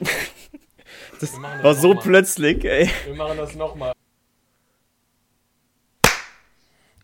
[1.20, 2.90] das war so plötzlich, ey.
[3.06, 3.92] Wir machen das nochmal.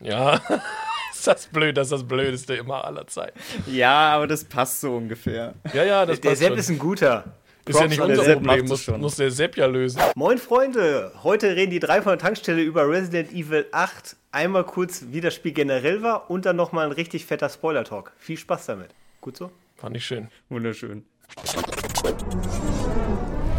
[0.01, 0.41] Ja,
[1.13, 3.39] ist das blöd, das ist das Blödeste immer aller Zeiten.
[3.67, 5.55] Ja, aber das passt so ungefähr.
[5.73, 6.59] Ja, ja, das Der passt Sepp schon.
[6.59, 7.25] ist ein guter.
[7.69, 9.01] Ist ja nicht der unser Sepp Problem, muss, schon.
[9.01, 10.01] muss der Sepp ja lösen.
[10.15, 14.17] Moin Freunde, heute reden die drei von der Tankstelle über Resident Evil 8.
[14.31, 18.13] Einmal kurz, wie das Spiel generell war und dann nochmal ein richtig fetter Spoiler-Talk.
[18.19, 18.91] Viel Spaß damit.
[19.21, 19.51] Gut so?
[19.75, 20.29] Fand ich schön.
[20.49, 21.05] Wunderschön.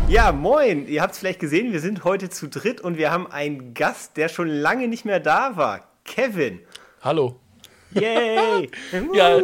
[0.08, 0.88] Ja, moin.
[0.88, 4.16] Ihr habt es vielleicht gesehen, wir sind heute zu dritt und wir haben einen Gast,
[4.18, 5.90] der schon lange nicht mehr da war.
[6.06, 6.62] Kevin.
[7.02, 7.40] Hallo.
[7.92, 8.70] Yay!
[9.14, 9.38] Ja,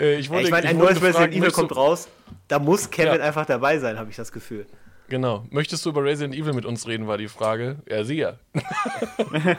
[0.00, 2.08] äh, ich Ja, wurde, ich meine, ein neues Resident Evil kommt raus.
[2.46, 3.24] Da muss Kevin Ja.
[3.26, 4.66] einfach dabei sein, habe ich das Gefühl.
[5.08, 5.46] Genau.
[5.50, 7.76] Möchtest du über Resident Evil mit uns reden, war die Frage.
[7.88, 8.38] Ja, sicher.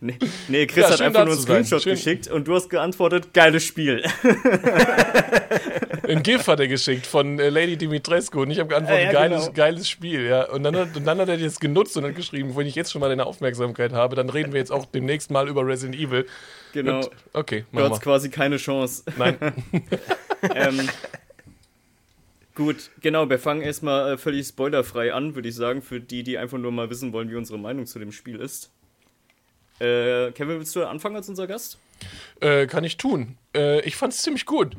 [0.00, 1.42] Nee, nee Chris Ja, hat einfach nur einen.
[1.42, 1.94] Screenshot Schön.
[1.94, 4.04] geschickt und du hast geantwortet, geiles Spiel.
[6.08, 9.12] Ein GIF hat er geschickt von äh, Lady Dimitrescu und ich habe geantwortet, Ja, ja,
[9.12, 9.52] geiles, genau.
[9.56, 10.48] geiles Spiel, ja.
[10.50, 12.92] Und dann, hat, und dann hat er das genutzt und hat geschrieben, wenn ich jetzt
[12.92, 16.26] schon mal deine Aufmerksamkeit habe, dann reden wir jetzt auch demnächst mal über Resident Evil.
[16.72, 16.98] Genau.
[16.98, 19.04] Und, okay, Du hast quasi keine Chance.
[19.16, 19.36] Nein.
[20.54, 20.88] ähm,
[22.54, 26.38] gut, genau, wir fangen erstmal äh, völlig spoilerfrei an, würde ich sagen, für die, die
[26.38, 28.70] einfach nur mal wissen wollen, wie unsere Meinung zu dem Spiel ist.
[29.80, 31.78] Äh, Kevin, willst du anfangen als unser Gast?
[32.40, 33.38] Äh, kann ich tun.
[33.54, 34.76] Äh, ich fand es ziemlich gut.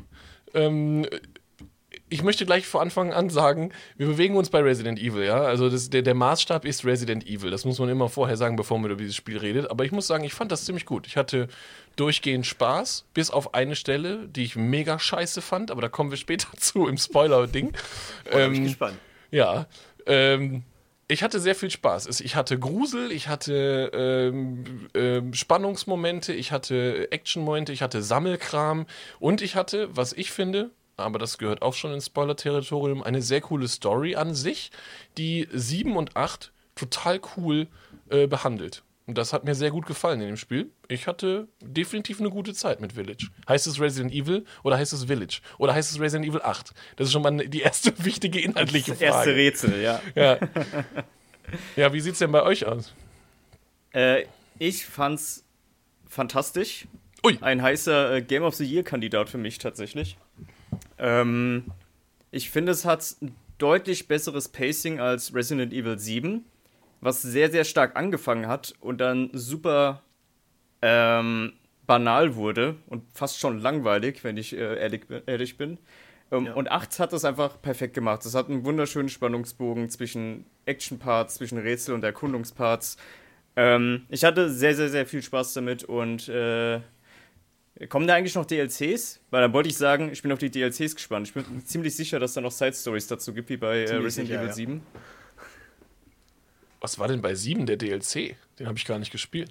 [0.54, 1.06] Ähm,
[2.08, 5.42] ich möchte gleich vor Anfang an sagen, wir bewegen uns bei Resident Evil, ja.
[5.42, 7.50] Also das, der, der Maßstab ist Resident Evil.
[7.50, 9.70] Das muss man immer vorher sagen, bevor man über dieses Spiel redet.
[9.70, 11.06] Aber ich muss sagen, ich fand das ziemlich gut.
[11.06, 11.48] Ich hatte
[11.96, 16.18] durchgehend Spaß, bis auf eine Stelle, die ich mega scheiße fand, aber da kommen wir
[16.18, 17.72] später zu im Spoiler-Ding.
[18.24, 18.98] Da bin ich Ähm, gespannt.
[19.30, 19.66] ja,
[20.06, 20.62] ähm,
[21.08, 22.20] ich hatte sehr viel Spaß.
[22.20, 28.86] Ich hatte Grusel, ich hatte ähm, ähm, Spannungsmomente, ich hatte Actionmomente, ich hatte Sammelkram
[29.20, 33.40] und ich hatte, was ich finde, aber das gehört auch schon ins Spoiler-Territorium, eine sehr
[33.40, 34.70] coole Story an sich,
[35.16, 37.68] die 7 und 8 total cool
[38.10, 38.82] äh, behandelt.
[39.06, 40.70] Und das hat mir sehr gut gefallen in dem Spiel.
[40.88, 43.28] Ich hatte definitiv eine gute Zeit mit Village.
[43.48, 45.40] Heißt es Resident Evil oder heißt es Village?
[45.58, 46.72] Oder heißt es Resident Evil 8?
[46.96, 49.12] Das ist schon mal die erste wichtige inhaltliche Das Frage.
[49.12, 50.00] erste Rätsel, ja.
[50.16, 50.38] Ja.
[51.76, 52.92] ja, wie sieht's denn bei euch aus?
[53.92, 54.24] Äh,
[54.58, 55.44] ich fand's
[56.08, 56.88] fantastisch.
[57.24, 57.38] Ui.
[57.40, 60.16] Ein heißer äh, Game of the Year-Kandidat für mich tatsächlich.
[60.98, 61.66] Ähm,
[62.32, 66.44] ich finde, es hat ein deutlich besseres Pacing als Resident Evil 7,
[67.06, 70.02] was sehr, sehr stark angefangen hat und dann super
[70.82, 71.52] ähm,
[71.86, 75.78] banal wurde und fast schon langweilig, wenn ich äh, ehrlich, bin- ehrlich bin.
[76.32, 76.54] Ähm, Ja.
[76.54, 78.26] Und 8 hat das einfach perfekt gemacht.
[78.26, 82.96] Es hat einen wunderschönen Spannungsbogen zwischen Action-Parts, zwischen Rätsel- und Erkundungsparts.
[83.54, 86.80] Ähm, ich hatte sehr, sehr, sehr viel Spaß damit und äh,
[87.88, 89.20] kommen da eigentlich noch DLCs?
[89.30, 91.28] Weil dann wollte ich sagen, ich bin auf die DLCs gespannt.
[91.28, 94.40] Ich bin ziemlich sicher, dass da noch Side-Stories dazu gibt, wie bei äh, Resident sicher,
[94.40, 94.52] Evil ja.
[94.52, 94.82] 7.
[96.86, 98.36] Was war denn bei 7 der DLC?
[98.60, 99.50] Den habe ich gar nicht gespielt.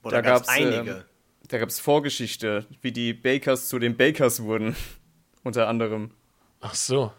[0.00, 0.90] Boah, da da gab's gab's, einige.
[0.90, 1.02] ähm,
[1.48, 4.74] Da gab es Vorgeschichte, wie die Bakers zu den Bakers wurden.
[5.44, 6.12] Unter anderem.
[6.62, 7.12] Ach so.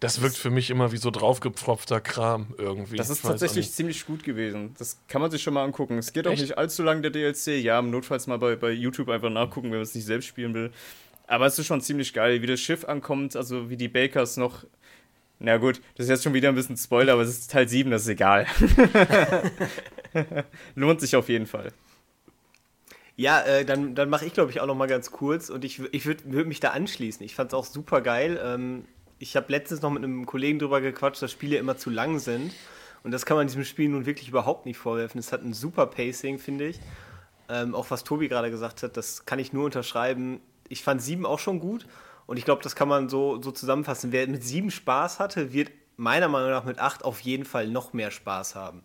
[0.00, 2.96] Das wirkt für mich immer wie so draufgepfropfter Kram irgendwie.
[2.96, 4.74] Das ist auch tatsächlich ziemlich gut gewesen.
[4.78, 5.98] Das kann man sich schon mal angucken.
[5.98, 6.40] Es geht auch Echt?
[6.40, 7.62] nicht allzu lang, der DLC.
[7.62, 10.72] Ja, notfalls mal bei, bei YouTube einfach nachgucken, wenn man es nicht selbst spielen will.
[11.26, 14.64] Aber es ist schon ziemlich geil, wie das Schiff ankommt, also wie die Bakers noch.
[15.44, 17.90] Na gut, das ist jetzt schon wieder ein bisschen Spoiler, aber es ist Teil 7,
[17.90, 18.46] das ist egal.
[20.76, 21.72] Lohnt sich auf jeden Fall.
[23.16, 25.80] Ja, äh, dann, dann mache ich, glaube ich, auch noch mal ganz kurz und ich,
[25.92, 27.26] ich würde würd mich da anschließen.
[27.26, 28.40] Ich fand es auch super geil.
[28.40, 28.84] Ähm,
[29.18, 32.52] ich habe letztens noch mit einem Kollegen drüber gequatscht, dass Spiele immer zu lang sind.
[33.02, 35.18] Und das kann man diesem Spiel nun wirklich überhaupt nicht vorwerfen.
[35.18, 36.78] Es hat ein super Pacing, finde ich.
[37.48, 40.40] Ähm, auch was Tobi gerade gesagt hat, das kann ich nur unterschreiben.
[40.68, 41.84] Ich fand sieben auch schon gut
[42.26, 44.12] und ich glaube, das kann man so, so zusammenfassen.
[44.12, 47.92] Wer mit sieben Spaß hatte, wird meiner Meinung nach mit acht auf jeden Fall noch
[47.92, 48.82] mehr Spaß haben.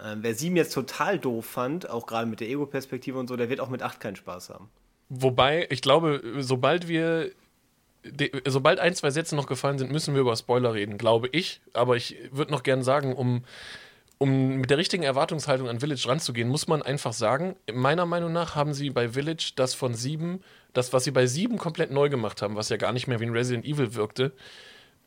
[0.00, 3.48] Ähm, wer sieben jetzt total doof fand, auch gerade mit der Ego-Perspektive und so, der
[3.48, 4.68] wird auch mit acht keinen Spaß haben.
[5.08, 7.30] Wobei, ich glaube, sobald wir.
[8.46, 11.60] Sobald ein, zwei Sätze noch gefallen sind, müssen wir über Spoiler reden, glaube ich.
[11.72, 13.44] Aber ich würde noch gern sagen, um,
[14.22, 18.54] um mit der richtigen Erwartungshaltung an Village ranzugehen, muss man einfach sagen, meiner Meinung nach
[18.54, 20.42] haben sie bei Village das von sieben,
[20.74, 23.26] das, was sie bei sieben komplett neu gemacht haben, was ja gar nicht mehr wie
[23.26, 24.30] ein Resident Evil wirkte,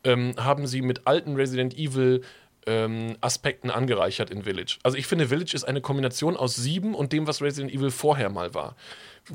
[0.03, 2.23] ähm, haben sie mit alten Resident Evil
[2.65, 4.77] ähm, Aspekten angereichert in Village.
[4.83, 8.29] Also ich finde, Village ist eine Kombination aus 7 und dem, was Resident Evil vorher
[8.29, 8.75] mal war.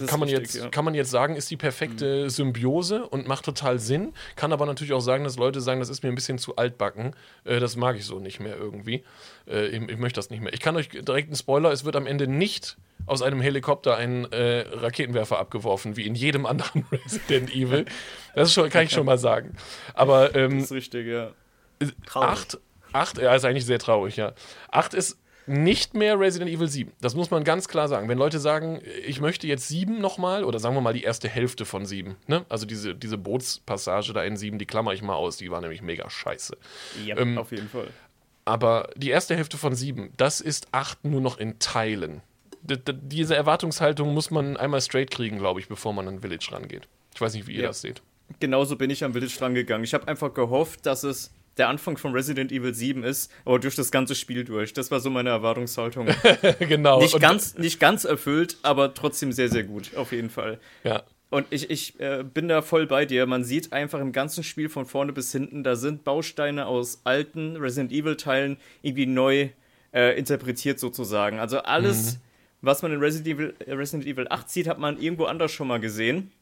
[0.06, 0.68] Kann man, richtig, jetzt, ja.
[0.68, 4.12] kann man jetzt sagen, ist die perfekte Symbiose und macht total Sinn.
[4.36, 7.16] Kann aber natürlich auch sagen, dass Leute sagen, das ist mir ein bisschen zu altbacken.
[7.44, 9.02] Äh, das mag ich so nicht mehr irgendwie.
[9.48, 10.52] Äh, ich, ich möchte das nicht mehr.
[10.52, 14.30] Ich kann euch direkt einen Spoiler: Es wird am Ende nicht aus einem Helikopter ein
[14.30, 17.84] äh, Raketenwerfer abgeworfen, wie in jedem anderen Resident Evil.
[18.36, 19.56] Das schon, kann ich schon mal sagen.
[19.94, 21.32] Aber ähm, Das ist richtig, ja.
[22.06, 22.28] Traurig.
[22.28, 22.58] Acht,
[22.92, 24.32] acht, ja, ist eigentlich sehr traurig, ja.
[24.70, 26.92] Acht ist nicht mehr Resident Evil 7.
[27.00, 28.08] Das muss man ganz klar sagen.
[28.08, 31.64] Wenn Leute sagen, ich möchte jetzt 7 nochmal, oder sagen wir mal die erste Hälfte
[31.64, 32.44] von 7, ne?
[32.48, 35.82] Also diese, diese Bootspassage da in 7, die klammer ich mal aus, die war nämlich
[35.82, 36.56] mega scheiße.
[37.04, 37.88] ja Ähm, auf jeden Fall.
[38.44, 42.22] Aber die erste Hälfte von 7, das ist 8 nur noch in Teilen.
[42.62, 46.86] D diese Erwartungshaltung muss man einmal straight kriegen, glaube ich, bevor man an Village rangeht.
[47.14, 47.68] Ich weiß nicht, wie ihr Ja.
[47.68, 48.02] das seht.
[48.38, 49.82] Genauso bin ich am Village dran gegangen.
[49.82, 53.74] Ich habe einfach gehofft, dass es der Anfang von Resident Evil 7 ist, aber durch
[53.74, 54.72] das ganze Spiel durch.
[54.72, 56.08] Das war so meine Erwartungshaltung.
[56.60, 57.00] genau.
[57.00, 60.58] nicht, Und- ganz, nicht ganz erfüllt, aber trotzdem sehr, sehr gut, auf jeden Fall.
[60.84, 61.02] Ja.
[61.30, 63.24] Und ich, ich äh, bin da voll bei dir.
[63.26, 67.56] Man sieht einfach im ganzen Spiel von vorne bis hinten, da sind Bausteine aus alten
[67.56, 69.50] Resident Evil-Teilen irgendwie neu
[69.92, 71.38] äh, interpretiert sozusagen.
[71.38, 72.18] Also alles,
[72.62, 75.68] was man in Resident Evil, äh, Resident Evil 8 sieht, hat man irgendwo anders schon
[75.68, 76.32] mal gesehen.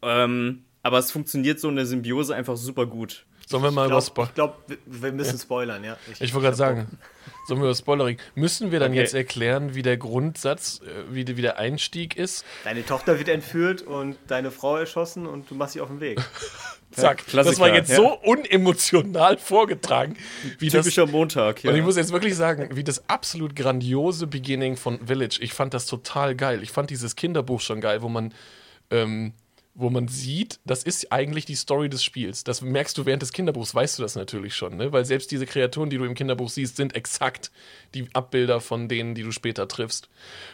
[0.00, 3.26] Ähm, aber es funktioniert so eine Symbiose einfach super gut.
[3.46, 5.96] Sollen wir mal Ich über glaube, Spo glaub, wir, müssen spoilern, ja.
[6.20, 6.98] Ich wollte gerade sagen,
[7.46, 8.18] sollen wir über Spoilering.
[8.34, 9.00] Müssen wir dann Okay.
[9.00, 12.44] jetzt erklären, wie der Grundsatz, äh, wie, wie der Einstieg ist?
[12.64, 16.20] Deine Tochter wird entführt und deine Frau erschossen und du machst sie auf den Weg.
[16.92, 17.26] Zack.
[17.26, 17.96] Klassiker, das war jetzt ja.
[17.96, 20.16] so unemotional vorgetragen,
[20.58, 20.84] wie das.
[20.84, 21.70] Typischer Montag, ja.
[21.70, 25.38] Und ich muss jetzt wirklich sagen, wie das absolut grandiose Beginning von Village.
[25.40, 26.62] Ich fand das total geil.
[26.62, 28.32] Ich fand dieses Kinderbuch schon geil, wo man,
[28.90, 29.32] ähm,
[29.76, 32.44] wo man sieht, das ist eigentlich die Story des Spiels.
[32.44, 34.92] Das merkst du während des Kinderbuchs, weißt du das natürlich schon, ne?
[34.92, 37.50] Weil selbst diese Kreaturen, die du im Kinderbuch siehst, sind exakt
[37.92, 40.08] die Abbilder von denen, die du später triffst.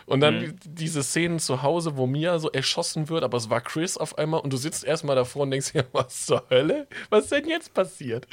[0.06, 0.54] Und dann Mhm.
[0.64, 4.40] diese Szenen zu Hause, wo Mia so erschossen wird, aber es war Chris auf einmal
[4.40, 6.86] und du sitzt erstmal davor und denkst dir, was zur Hölle?
[7.10, 8.26] Was ist denn jetzt passiert?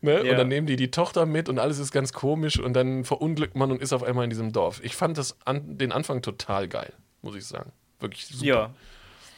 [0.00, 0.24] Ne?
[0.24, 0.32] Ja.
[0.32, 3.56] Und dann nehmen die die Tochter mit und alles ist ganz komisch und dann verunglückt
[3.56, 4.80] man und ist auf einmal in diesem Dorf.
[4.82, 7.72] Ich fand das an, den Anfang total geil, muss ich sagen.
[7.98, 8.44] Wirklich super.
[8.46, 8.74] Ja.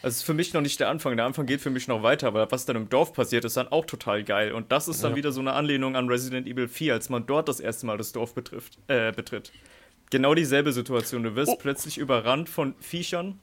[0.02, 1.16] Also es ist für mich noch nicht der Anfang.
[1.16, 3.68] Der Anfang geht für mich noch weiter, aber was dann im Dorf passiert, ist dann
[3.68, 4.52] auch total geil.
[4.52, 5.16] Und das ist dann Ja.
[5.16, 8.12] wieder so eine Anlehnung an Resident Evil 4, als man dort das erste Mal das
[8.12, 9.52] Dorf betrifft, äh, betritt.
[10.10, 11.22] Genau dieselbe Situation.
[11.22, 11.56] Du wirst Oh.
[11.56, 13.38] plötzlich überrannt von Viechern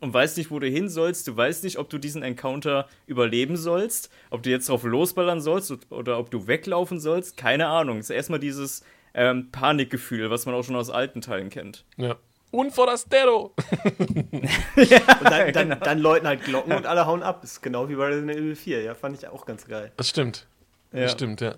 [0.00, 1.26] und weißt nicht, wo du hin sollst.
[1.26, 5.74] Du weißt nicht, ob du diesen Encounter überleben sollst, ob du jetzt drauf losballern sollst
[5.90, 7.36] oder ob du weglaufen sollst.
[7.36, 7.98] Keine Ahnung.
[7.98, 8.84] Es ist erstmal dieses
[9.14, 11.84] ähm, Panikgefühl, was man auch schon aus alten Teilen kennt.
[11.96, 12.16] Ja.
[12.50, 13.54] Un forastero!
[14.76, 14.90] Und
[15.22, 17.44] dann, dann, dann läuten halt Glocken und alle hauen ab.
[17.44, 18.82] Ist genau wie bei Resident Evil 4.
[18.82, 19.92] Ja, fand ich auch ganz geil.
[19.96, 20.46] Das stimmt.
[20.92, 21.02] Ja.
[21.02, 21.56] Das stimmt, ja.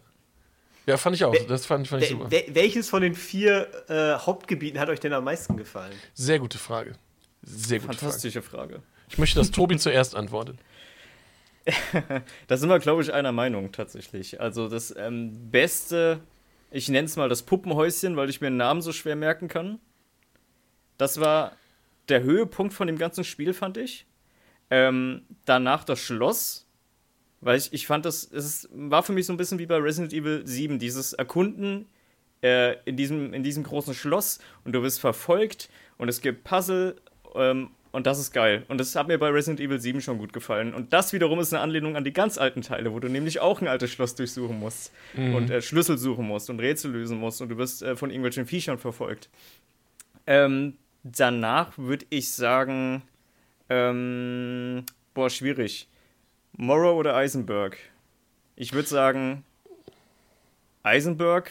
[0.86, 1.34] Ja, fand ich auch.
[1.46, 2.28] Das fand, fand ich super.
[2.28, 5.92] wel- welches von den vier äh, Hauptgebieten hat euch denn am meisten gefallen?
[6.14, 6.94] Sehr gute Frage.
[7.42, 7.98] Sehr gute Frage.
[7.98, 8.82] Fantastische Frage.
[9.08, 10.58] Ich möchte, dass Tobi zuerst antwortet.
[12.48, 14.40] Da sind wir, glaube ich, einer Meinung tatsächlich.
[14.40, 16.20] Also das ähm, beste,
[16.70, 19.78] ich nenne es mal das Puppenhäuschen, weil ich mir den Namen so schwer merken kann.
[21.00, 21.56] Das war
[22.08, 24.06] der Höhepunkt von dem ganzen Spiel, fand ich.
[24.70, 26.66] Ähm, danach das Schloss,
[27.40, 30.12] weil ich, ich fand das, es war für mich so ein bisschen wie bei Resident
[30.12, 31.86] Evil 7, dieses Erkunden
[32.42, 36.96] äh, in, diesem, in diesem großen Schloss und du wirst verfolgt und es gibt Puzzle
[37.34, 38.64] ähm, und das ist geil.
[38.68, 40.72] Und das hat mir bei Resident Evil 7 schon gut gefallen.
[40.74, 43.60] Und das wiederum ist eine Anlehnung an die ganz alten Teile, wo du nämlich auch
[43.60, 47.48] ein altes Schloss durchsuchen musst und äh, Schlüssel suchen musst und Rätsel lösen musst und
[47.48, 49.28] du wirst äh, von irgendwelchen Viechern verfolgt.
[50.26, 53.02] Ähm, danach würde ich sagen,
[53.68, 55.88] ähm, boah, schwierig.
[56.56, 57.76] Morrow oder Eisenberg?
[58.56, 59.44] Ich würde sagen,
[60.82, 61.50] Eisenberg.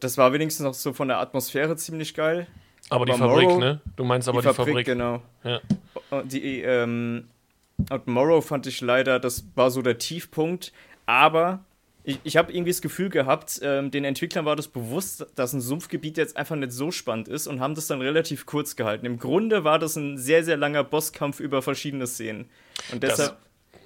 [0.00, 2.46] Das war wenigstens noch so von der Atmosphäre ziemlich geil.
[2.90, 3.80] Aber, die Aber Fabrik, Morrow- ne?
[3.96, 4.86] Du meinst aber die, Fabrik.
[4.86, 5.22] genau.
[5.42, 5.60] Ja.
[6.10, 7.28] Und die, ähm,
[7.90, 10.72] und Morrow fand ich leider, das war so der Tiefpunkt.
[11.06, 11.64] Aber
[12.06, 15.60] ich, ich habe irgendwie das Gefühl gehabt, ähm, den Entwicklern war das bewusst, dass ein
[15.60, 19.04] Sumpfgebiet jetzt einfach nicht so spannend ist und haben das dann relativ kurz gehalten.
[19.04, 22.48] Im Grunde war das ein sehr, sehr langer Bosskampf über verschiedene Szenen.
[22.92, 23.36] Und Das- deshalb,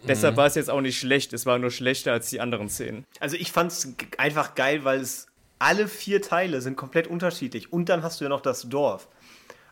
[0.07, 1.33] deshalb war es jetzt auch nicht schlecht.
[1.33, 3.05] Es war nur schlechter als die anderen Szenen.
[3.19, 5.27] Also ich fand's g- einfach geil, weil es
[5.59, 7.73] alle vier Teile sind komplett unterschiedlich.
[7.73, 9.09] Und dann hast du ja noch das Dorf.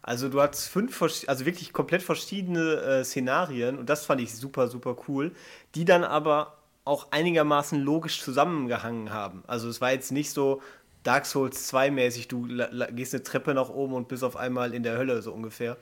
[0.03, 4.69] Also du hast fünf, also wirklich komplett verschiedene äh, Szenarien und das fand ich super,
[4.69, 5.33] super cool,
[5.75, 6.58] die dann aber
[6.89, 9.45] auch einigermaßen logisch zusammengehangen haben.
[9.47, 10.63] Also es war jetzt nicht so
[11.05, 12.49] Dark Souls 2 mäßig, du
[12.93, 15.77] gehst eine Treppe nach oben und bist auf einmal in der Hölle so ungefähr.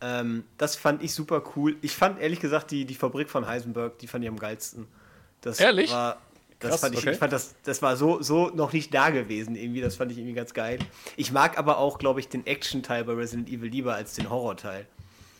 [0.00, 1.76] Ähm, das fand ich super cool.
[1.82, 4.86] Ich fand ehrlich gesagt die, die Fabrik von Heisenberg, die fand ich am geilsten.
[5.40, 5.90] Das Ehrlich?
[5.90, 6.18] War,
[6.60, 7.12] Das Krass, fand ich, okay.
[7.12, 9.80] ich fand das, das war so, so noch nicht da gewesen irgendwie.
[9.80, 10.78] Das fand ich irgendwie ganz geil.
[11.16, 14.86] Ich mag aber auch, glaube ich, den Action-Teil bei Resident Evil lieber als den Horror-Teil.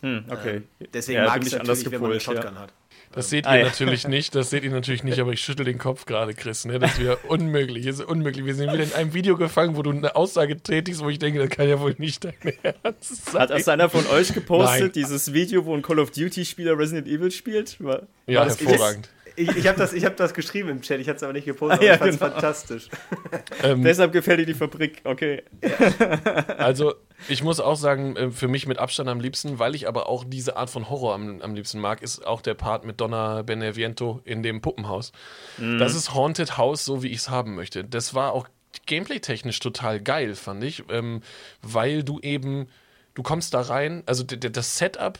[0.01, 0.63] Hm, okay.
[0.93, 2.43] Deswegen Ja, mag ich anders natürlich, wenn man eine gepolt, ja.
[2.43, 2.73] Shotgun hat.
[3.13, 3.67] Das seht Ah, ihr ja.
[3.67, 6.65] natürlich nicht, das seht ihr natürlich nicht, aber ich schüttel den Kopf gerade, Chris.
[6.67, 6.79] Ne?
[6.79, 8.45] Das ist wieder unmöglich, das ist unmöglich.
[8.45, 11.39] Wir sind wieder in einem Video gefangen, wo du eine Aussage tätigst, wo ich denke,
[11.41, 13.41] das kann ja wohl nicht dein Ernst sein.
[13.43, 14.93] Hat das einer von euch gepostet, Nein.
[14.93, 17.83] dieses Video, wo ein Call of Duty-Spieler Resident Evil spielt?
[17.83, 19.09] War, ja, war hervorragend.
[19.39, 21.45] Ich, ich habe das, ich hab das geschrieben im Chat, ich hatte es aber nicht
[21.45, 22.33] gepostet, Ah, ja, aber ich fand es genau.
[22.33, 22.89] fantastisch.
[23.63, 25.43] Ähm, Deshalb gefällt dir die Fabrik, okay.
[26.59, 26.95] Also,
[27.29, 30.25] ich muss auch sagen, äh, für mich mit Abstand am liebsten, weil ich aber auch
[30.25, 34.21] diese Art von Horror am, am liebsten mag, ist auch der Part mit Donna Beneviento
[34.25, 35.13] in dem Puppenhaus.
[35.57, 37.83] Das ist Haunted House, so wie ich es haben möchte.
[37.85, 38.47] Das war auch
[38.87, 41.23] gameplay-technisch total geil, fand ich, ähm,
[41.63, 42.69] weil du eben,
[43.15, 45.19] du kommst da rein, also das Setup.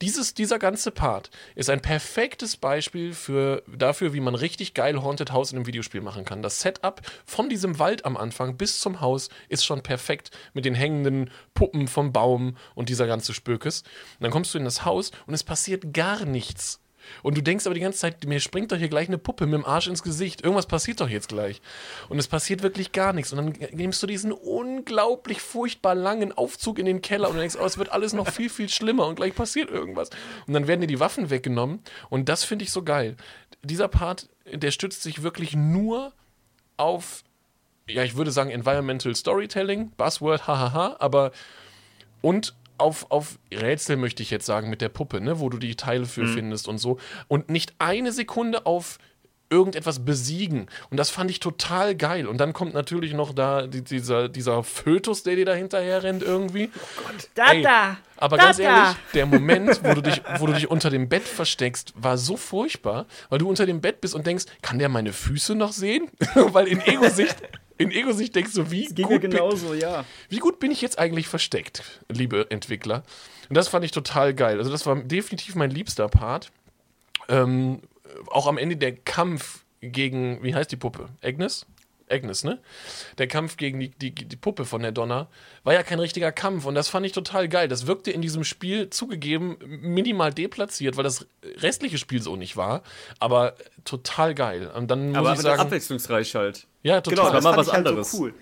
[0.00, 5.32] Dieses, dieser ganze Part ist ein perfektes Beispiel für, dafür, wie man richtig geil Haunted
[5.32, 6.40] House in einem Videospiel machen kann.
[6.40, 10.74] Das Setup von diesem Wald am Anfang bis zum Haus ist schon perfekt mit den
[10.74, 13.82] hängenden Puppen vom Baum und dieser ganze Spökes.
[13.82, 16.80] Und dann kommst du in das Haus und es passiert gar nichts.
[17.22, 19.54] Und du denkst aber die ganze Zeit, mir springt doch hier gleich eine Puppe mit
[19.54, 20.42] dem Arsch ins Gesicht.
[20.42, 21.60] Irgendwas passiert doch jetzt gleich.
[22.08, 23.32] Und es passiert wirklich gar nichts.
[23.32, 27.64] Und dann nimmst du diesen unglaublich furchtbar langen Aufzug in den Keller und denkst, oh,
[27.64, 30.10] es wird alles noch viel, viel schlimmer und gleich passiert irgendwas.
[30.46, 31.80] Und dann werden dir die Waffen weggenommen.
[32.10, 33.16] Und das finde ich so geil.
[33.62, 36.12] Dieser Part, der stützt sich wirklich nur
[36.76, 37.24] auf,
[37.88, 41.32] ja, ich würde sagen, Environmental Storytelling, Buzzword, hahaha, aber
[42.20, 45.76] und auf, auf Rätsel möchte ich jetzt sagen mit der Puppe, ne, wo du die
[45.76, 46.98] Teile für findest und so.
[47.28, 48.98] Und nicht eine Sekunde auf
[49.50, 50.66] irgendetwas besiegen.
[50.90, 52.26] Und das fand ich total geil.
[52.26, 56.22] Und dann kommt natürlich noch da die, dieser, dieser Fötus, der dir da hinterher rennt
[56.22, 56.70] irgendwie.
[57.34, 57.96] Da, Ey, da.
[58.16, 58.62] Aber da, ganz da.
[58.62, 62.36] ehrlich, der Moment, wo du, dich, wo du dich unter dem Bett versteckst, war so
[62.36, 66.08] furchtbar, weil du unter dem Bett bist und denkst, kann der meine Füße noch sehen?
[66.34, 67.36] weil in Ego-Sicht,
[67.78, 70.04] in Ego-Sicht denkst du, wie gut, bin, genauso, ja.
[70.28, 73.04] wie gut bin ich jetzt eigentlich versteckt, liebe Entwickler?
[73.48, 74.58] Und das fand ich total geil.
[74.58, 76.50] Also das war definitiv mein liebster Part.
[77.28, 77.80] Ähm,
[78.26, 81.08] auch am Ende der Kampf gegen, wie heißt die Puppe?
[81.22, 81.66] Agnes?
[82.10, 82.58] Agnes, ne?
[83.18, 85.28] Der Kampf gegen die, die, die Puppe von der Donna
[85.62, 87.68] war ja kein richtiger Kampf und das fand ich total geil.
[87.68, 92.82] Das wirkte in diesem Spiel zugegeben minimal deplatziert, weil das restliche Spiel so nicht war,
[93.18, 93.54] aber
[93.84, 94.70] total geil.
[94.74, 96.66] Und dann muss Aber, ich aber sagen, abwechslungsreich halt.
[96.88, 97.32] Ja, Genau, total.
[97.32, 98.10] das mal fand was ich halt anderes.
[98.10, 98.34] so cool.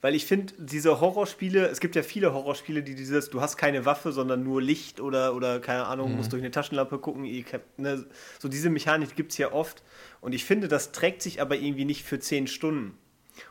[0.00, 3.84] Weil ich finde, diese Horrorspiele, es gibt ja viele Horrorspiele, die dieses, du hast keine
[3.84, 7.24] Waffe, sondern nur Licht oder, oder keine Ahnung, musst durch eine Taschenlampe gucken.
[7.78, 8.06] ne,
[8.38, 9.82] so diese Mechanik gibt es ja oft.
[10.20, 12.96] Und ich finde, das trägt sich aber irgendwie nicht für zehn Stunden.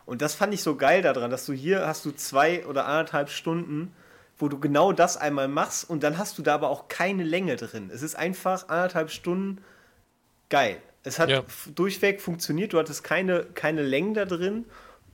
[0.05, 3.29] Und das fand ich so geil daran, dass du hier hast du zwei oder anderthalb
[3.29, 3.91] Stunden,
[4.37, 7.57] wo du genau das einmal machst und dann hast du da aber auch keine Länge
[7.57, 7.89] drin.
[7.93, 9.57] Es ist einfach anderthalb Stunden
[10.49, 10.77] geil.
[11.07, 11.43] Es hat Ja.
[11.75, 14.65] durchweg funktioniert, du hattest keine, keine Längen da drin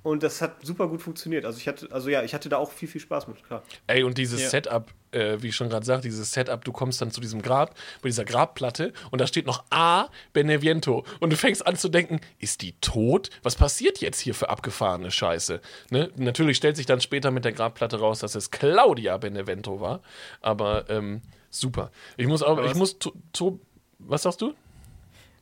[0.02, 1.46] und das hat super gut funktioniert.
[1.46, 3.64] Also ich hatte, also ja, ich hatte da auch viel, viel Spaß mit, klar.
[3.88, 4.50] Ey, und dieses Ja.
[4.50, 7.76] Setup, äh, wie ich schon gerade sagte, dieses Setup, du kommst dann zu diesem Grab,
[8.02, 11.06] bei dieser Grabplatte und da steht noch A Beneviento.
[11.22, 13.30] Und du fängst an zu denken, ist die tot?
[13.44, 15.62] Was passiert jetzt hier für abgefahrene Scheiße?
[15.90, 16.10] Ne?
[16.18, 20.02] Natürlich stellt sich dann später mit der Grabplatte raus, dass es Claudia Benevento war.
[20.42, 21.92] Aber ähm, super.
[22.18, 23.60] Ich muss auch, ich muss, to, to,
[24.00, 24.54] was sagst du?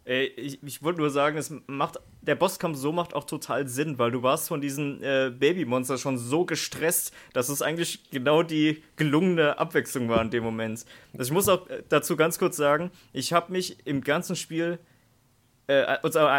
[0.04, 4.00] Ey, ich, ich wollte nur sagen, es macht, der Bosskampf so macht auch total Sinn,
[4.00, 8.82] weil du warst von diesen äh, Babymonster schon so gestresst, dass es eigentlich genau die
[8.96, 10.86] gelungene Abwechslung war in dem Moment.
[11.14, 14.80] Also ich muss auch äh, dazu ganz kurz sagen, ich habe mich im ganzen Spiel
[15.72, 15.98] äh,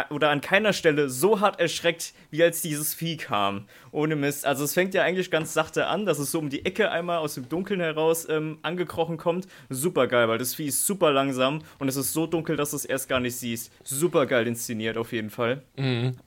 [0.09, 3.65] oder an keiner Stelle so hart erschreckt, wie als dieses Vieh kam.
[3.91, 4.45] Ohne Mist.
[4.45, 7.17] Also es fängt ja eigentlich ganz sachte an, dass es so um die Ecke einmal
[7.19, 9.47] aus dem Dunkeln heraus ähm, angekrochen kommt.
[9.69, 12.77] Super geil, weil das Vieh ist super langsam und es ist so dunkel, dass du
[12.77, 13.71] es erst gar nicht siehst.
[13.83, 15.63] Super geil inszeniert auf jeden Fall.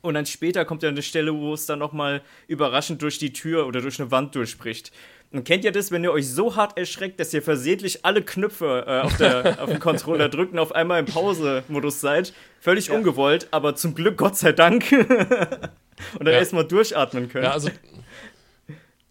[0.02, 3.66] Und dann später kommt ja eine Stelle, wo es dann nochmal überraschend durch die Tür
[3.66, 4.92] oder durch eine Wand durchbricht.
[5.32, 8.84] Und kennt ihr das, wenn ihr euch so hart erschreckt, dass ihr versehentlich alle Knöpfe
[8.86, 12.32] äh, auf, der, auf dem Controller drückt und auf einmal im Pause-Modus seid?
[12.60, 14.90] Völlig ungewollt, aber zum Glück, Gott sei Dank.
[14.92, 16.38] und dann Ja.
[16.38, 17.44] erstmal durchatmen können.
[17.44, 17.70] Ja, also,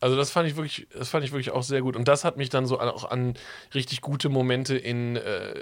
[0.05, 1.95] also das fand ich wirklich, das fand ich wirklich auch sehr gut.
[1.95, 3.33] Und das hat mich dann so auch an
[3.73, 5.53] richtig gute Momente in, äh,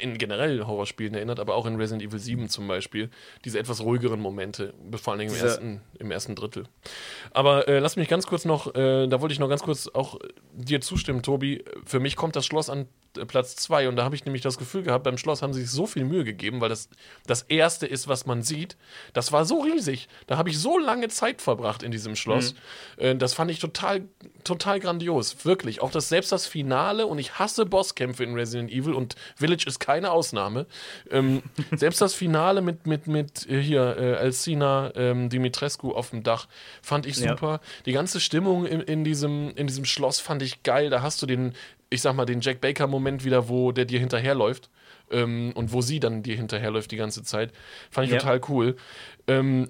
[0.00, 3.10] in generell Horrorspielen erinnert, aber auch in Resident Evil 7 zum Beispiel.
[3.44, 6.64] Diese etwas ruhigeren Momente, vor allen Dingen im, Diese- ersten, im ersten Drittel.
[7.30, 10.18] Aber äh, lass mich ganz kurz noch, äh, da wollte ich noch ganz kurz auch
[10.52, 11.62] dir zustimmen, Tobi.
[11.86, 14.58] Für mich kommt das Schloss an äh, Platz 2 und da habe ich nämlich das
[14.58, 16.88] Gefühl gehabt, beim Schloss haben sie sich so viel Mühe gegeben, weil das
[17.26, 18.76] das erste ist, was man sieht.
[19.12, 20.08] Das war so riesig.
[20.26, 22.56] Da habe ich so lange Zeit verbracht in diesem Schloss.
[22.96, 24.02] Äh, das fand ich total,
[24.44, 25.44] total grandios.
[25.44, 25.80] Wirklich.
[25.82, 29.78] Auch das, selbst das Finale, und ich hasse Bosskämpfe in Resident Evil und Village ist
[29.78, 30.66] keine Ausnahme.
[31.10, 31.42] Ähm,
[31.76, 36.48] selbst das Finale mit, mit, mit äh, hier, äh, Alcina ähm, Dimitrescu auf dem Dach
[36.82, 37.30] fand ich Ja.
[37.30, 37.60] super.
[37.86, 40.90] Die ganze Stimmung in, in, diesem, in diesem Schloss fand ich geil.
[40.90, 41.54] Da hast du den,
[41.90, 44.70] ich sag mal, den Jack Baker-Moment wieder, wo der dir hinterherläuft.
[45.12, 47.52] Ähm, und wo sie dann dir hinterherläuft die ganze Zeit.
[47.90, 48.18] Fand ich Ja.
[48.20, 48.76] total cool.
[49.26, 49.68] Ähm,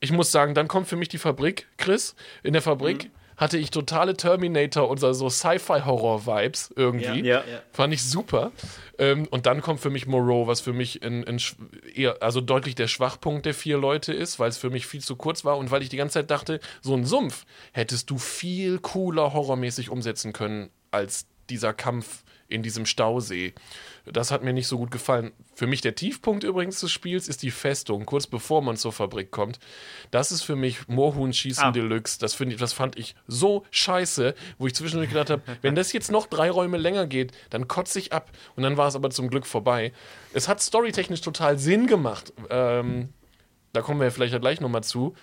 [0.00, 2.16] ich muss sagen, dann kommt für mich die Fabrik, Chris.
[2.42, 3.10] In der Fabrik Mhm.
[3.42, 7.26] Hatte ich totale Terminator und so Sci-Fi-Horror-Vibes irgendwie.
[7.26, 7.38] Ja.
[7.44, 7.62] Ja.
[7.72, 8.52] Fand ich super.
[8.98, 11.56] Ähm, und dann kommt für mich Moreau, was für mich ein sch-
[11.94, 15.16] eher, also deutlich der Schwachpunkt der vier Leute ist, weil es für mich viel zu
[15.16, 18.78] kurz war und weil ich die ganze Zeit dachte, so ein Sumpf hättest du viel
[18.78, 22.22] cooler horrormäßig umsetzen können als dieser Kampf
[22.52, 23.54] in diesem Stausee.
[24.04, 25.32] Das hat mir nicht so gut gefallen.
[25.54, 29.30] Für mich der Tiefpunkt übrigens des Spiels ist die Festung, kurz bevor man zur Fabrik
[29.30, 29.60] kommt.
[30.10, 31.70] Das ist für mich Moorhuhn-Schießen Ah.
[31.70, 32.18] Deluxe.
[32.18, 36.10] Das, ich, das fand ich so scheiße, wo ich zwischendurch gedacht habe, wenn das jetzt
[36.10, 38.30] noch drei Räume länger geht, dann kotze ich ab.
[38.56, 39.92] Und dann war es aber zum Glück vorbei.
[40.32, 42.32] Es hat storytechnisch total Sinn gemacht.
[42.50, 43.10] Ähm,
[43.72, 45.14] da kommen wir ja vielleicht gleich nochmal zu.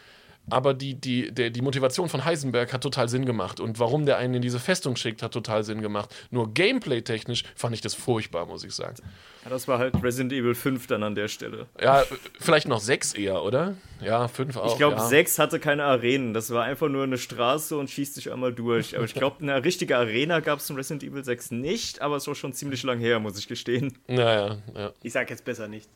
[0.49, 3.59] Aber die, die, der, die Motivation von Heisenberg hat total Sinn gemacht.
[3.59, 6.13] Und warum der einen in diese Festung schickt, hat total Sinn gemacht.
[6.31, 8.97] Nur gameplay-technisch fand ich das furchtbar, muss ich sagen.
[9.43, 11.67] Ja, das war halt Resident Evil 5 dann an der Stelle.
[11.81, 12.03] Ja,
[12.39, 13.75] vielleicht noch sechs eher, oder?
[14.01, 14.71] Ja, fünf auch.
[14.71, 15.05] Ich glaube, ja.
[15.05, 16.33] 6 hatte keine Arenen.
[16.33, 18.95] Das war einfach nur eine Straße und schießt sich einmal durch.
[18.95, 22.27] Aber ich glaube, eine richtige Arena gab es in Resident Evil 6 nicht, aber es
[22.27, 23.97] war schon ziemlich lang her, muss ich gestehen.
[24.07, 24.91] Naja, ja.
[25.03, 25.89] Ich sag jetzt besser nicht.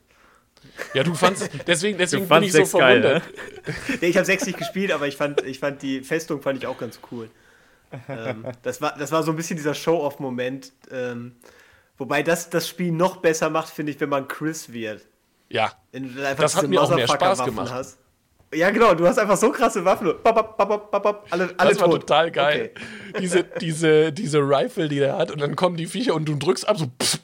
[0.93, 3.24] Ja, du fandst, deswegen, deswegen bin fandst ich so geil, verwundert.
[4.01, 6.67] Nee, ich habe sechs nicht gespielt, aber ich fand, ich fand die Festung fand ich
[6.67, 7.29] auch ganz cool.
[8.10, 10.72] Ähm, das, war, das war so ein bisschen dieser Show-off-Moment.
[10.91, 11.36] Ähm,
[11.98, 15.01] wobei das das Spiel noch besser macht, finde ich, wenn man Chris wird.
[15.50, 17.72] Ja, Wenn du dann einfach Das hat mir auch mehr Motherfucker-Waffen Spaß gemacht.
[17.72, 17.98] Hast.
[18.55, 20.13] Ja, genau, du hast einfach so krasse Waffen.
[20.24, 22.01] Bap, bap, bap, alle, alle das war tot.
[22.01, 22.72] total geil.
[22.74, 23.20] Okay.
[23.20, 26.67] Diese, diese, diese Rifle, die der hat, und dann kommen die Viecher und du drückst
[26.67, 27.20] ab, so pss,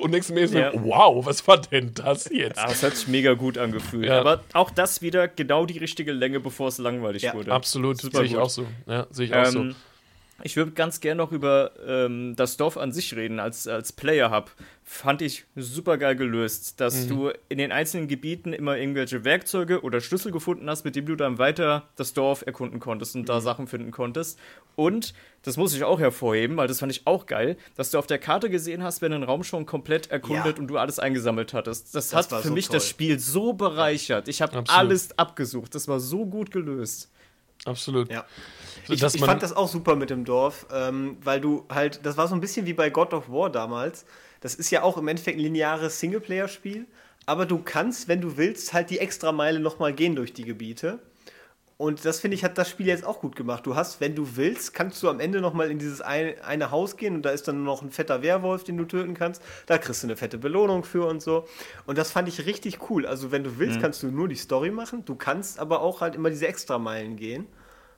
[0.00, 0.72] und denkst mir so, Ja.
[0.74, 2.56] wow, was war denn das jetzt?
[2.58, 4.06] Ja, das hat sich mega gut angefühlt.
[4.06, 4.20] Ja.
[4.20, 7.52] Aber auch das wieder genau die richtige Länge, bevor es langweilig Ja, wurde.
[7.52, 8.66] Absolut, sehe ich auch so.
[8.86, 9.66] Ja, sehe ich auch so.
[10.42, 14.50] Ich würde ganz gerne noch über ähm, das Dorf an sich reden, als, als Player-Hub.
[14.84, 20.00] Fand ich super geil gelöst, dass du in den einzelnen Gebieten immer irgendwelche Werkzeuge oder
[20.00, 23.66] Schlüssel gefunden hast, mit denen du dann weiter das Dorf erkunden konntest und da Sachen
[23.68, 24.38] finden konntest.
[24.74, 28.06] Und, das muss ich auch hervorheben, weil das fand ich auch geil, dass du auf
[28.06, 30.60] der Karte gesehen hast, wenn ein Raum schon komplett erkundet Ja.
[30.60, 31.94] und du alles eingesammelt hattest.
[31.94, 32.76] Das, Das hat für so mich toll.
[32.76, 34.26] das Spiel so bereichert.
[34.28, 35.74] Ich habe alles abgesucht.
[35.74, 37.10] Das war so gut gelöst.
[37.66, 38.10] Absolut.
[38.10, 38.24] Ja.
[38.86, 42.16] So, Ich, ich fand das auch super mit dem Dorf, ähm, weil du halt, das
[42.16, 44.04] war so ein bisschen wie bei God of War damals.
[44.40, 46.86] Das ist ja auch im Endeffekt ein lineares Singleplayer-Spiel,
[47.26, 50.98] aber du kannst, wenn du willst, halt die extra Meile nochmal gehen durch die Gebiete.
[51.76, 53.64] Und das finde ich, hat das Spiel jetzt auch gut gemacht.
[53.64, 56.98] Du hast, wenn du willst, kannst du am Ende nochmal in dieses eine, eine Haus
[56.98, 59.40] gehen und da ist dann noch ein fetter Werwolf, den du töten kannst.
[59.64, 61.46] Da kriegst du eine fette Belohnung für und so.
[61.86, 63.06] Und das fand ich richtig cool.
[63.06, 63.82] Also, wenn du willst, Mhm.
[63.82, 65.06] kannst du nur die Story machen.
[65.06, 67.46] Du kannst aber auch halt immer diese Extrameilen gehen.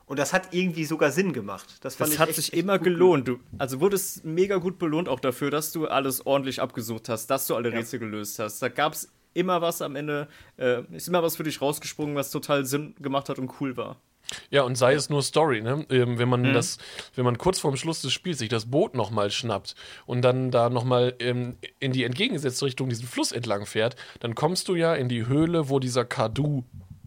[0.06, 1.76] Und das hat irgendwie sogar Sinn gemacht.
[1.80, 3.28] Das, fand Das ich hat echt- sich echt immer gelohnt.
[3.28, 7.46] Du, also wurdest mega gut belohnt auch dafür, dass du alles ordentlich abgesucht hast, dass
[7.46, 8.60] du alle Rätsel gelöst hast.
[8.60, 12.30] Da gab es immer was am Ende, äh, ist immer was für dich rausgesprungen, was
[12.30, 13.96] total Sinn gemacht hat und cool war.
[14.50, 15.84] Ja, und sei es nur Story, ne?
[15.90, 16.52] Ähm, wenn man Mhm.
[16.54, 16.78] das,
[17.16, 19.74] wenn man kurz vorm Schluss des Spiels sich das Boot nochmal schnappt
[20.06, 24.68] und dann da nochmal ähm, in die entgegengesetzte Richtung diesen Fluss entlang fährt, dann kommst
[24.68, 26.64] du ja in die Höhle, wo dieser Kadu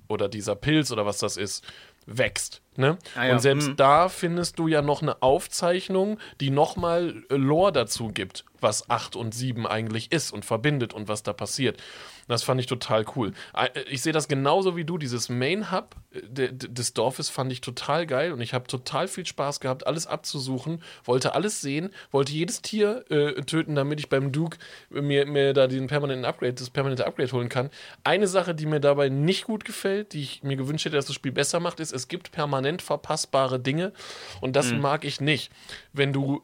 [0.08, 1.64] oder dieser Pilz oder was das ist,
[2.06, 2.62] wächst.
[2.78, 2.98] Ne?
[3.16, 3.76] Ah ja, Und selbst mhm.
[3.78, 9.34] da findest du ja noch eine Aufzeichnung, die nochmal Lore dazu gibt, was 8 und
[9.34, 11.82] 7 eigentlich ist und verbindet und was da passiert.
[12.28, 13.34] Das fand ich total cool.
[13.56, 14.98] Äh, Ich sehe das genauso wie du.
[14.98, 18.66] Dieses Main Hub äh, de- de- des Dorfes fand ich total geil und ich habe
[18.66, 24.00] total viel Spaß gehabt, alles abzusuchen, wollte alles sehen, wollte jedes Tier äh, töten, damit
[24.00, 24.58] ich beim Duke
[24.90, 27.70] mir, mir da den permanenten Upgrade, das permanente Upgrade holen kann.
[28.04, 31.16] Eine Sache, die mir dabei nicht gut gefällt, die ich mir gewünscht hätte, dass das
[31.16, 33.94] Spiel besser macht, ist, es gibt permanent verpassbare Dinge
[34.42, 35.52] und das mag ich nicht.
[35.94, 36.42] Wenn du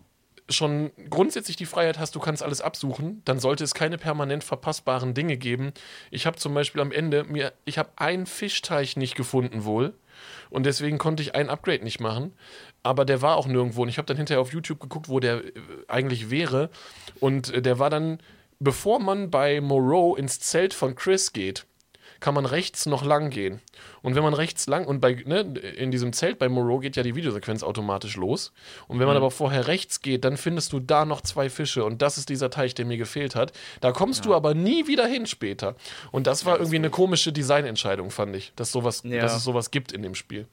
[0.50, 5.14] schon grundsätzlich die Freiheit hast, du kannst alles absuchen, dann sollte es keine permanent verpassbaren
[5.14, 5.74] Dinge geben.
[6.10, 9.94] Ich habe zum Beispiel am Ende mir, ich habe einen Fischteich nicht gefunden wohl
[10.50, 12.34] und deswegen konnte ich ein Upgrade nicht machen,
[12.84, 15.44] aber der war auch nirgendwo und ich habe dann hinterher auf YouTube geguckt, wo der
[15.46, 15.52] äh,
[15.88, 16.70] eigentlich wäre
[17.20, 18.20] und äh, der war dann,
[18.60, 21.66] bevor man bei Moreau ins Zelt von Chris geht,
[22.22, 23.60] kann man rechts noch lang gehen.
[24.02, 25.42] Und wenn man rechts lang, und bei, ne,
[25.76, 28.54] in diesem Zelt bei Moreau geht ja die Videosequenz automatisch los.
[28.88, 31.84] Und wenn man aber vorher rechts geht, dann findest du da noch zwei Fische.
[31.84, 33.52] Und das ist dieser Teich, der mir gefehlt hat.
[33.82, 35.76] Da kommst du aber nie wieder hin später.
[36.12, 39.22] Und das war irgendwie eine komische Designentscheidung, fand ich, dass, sowas, Ja.
[39.22, 40.48] dass es sowas gibt in dem Spiel.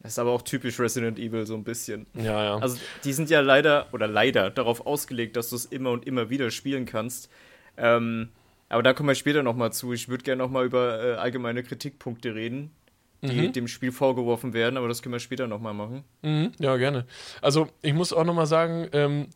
[0.00, 2.06] Das ist aber auch typisch Resident Evil so ein bisschen.
[2.12, 2.58] Ja, ja.
[2.58, 6.28] Also die sind ja leider, oder leider, darauf ausgelegt, dass du es immer und immer
[6.28, 7.30] wieder spielen kannst.
[7.78, 8.28] Ähm,
[8.74, 9.92] aber da kommen wir später nochmal zu.
[9.92, 12.72] Ich würde gerne nochmal über äh, allgemeine Kritikpunkte reden,
[13.22, 13.52] die Mhm.
[13.52, 16.04] dem Spiel vorgeworfen werden, aber das können wir später nochmal machen.
[16.22, 17.06] Mhm, ja, gerne.
[17.40, 19.28] Also ich muss auch nochmal sagen, ähm,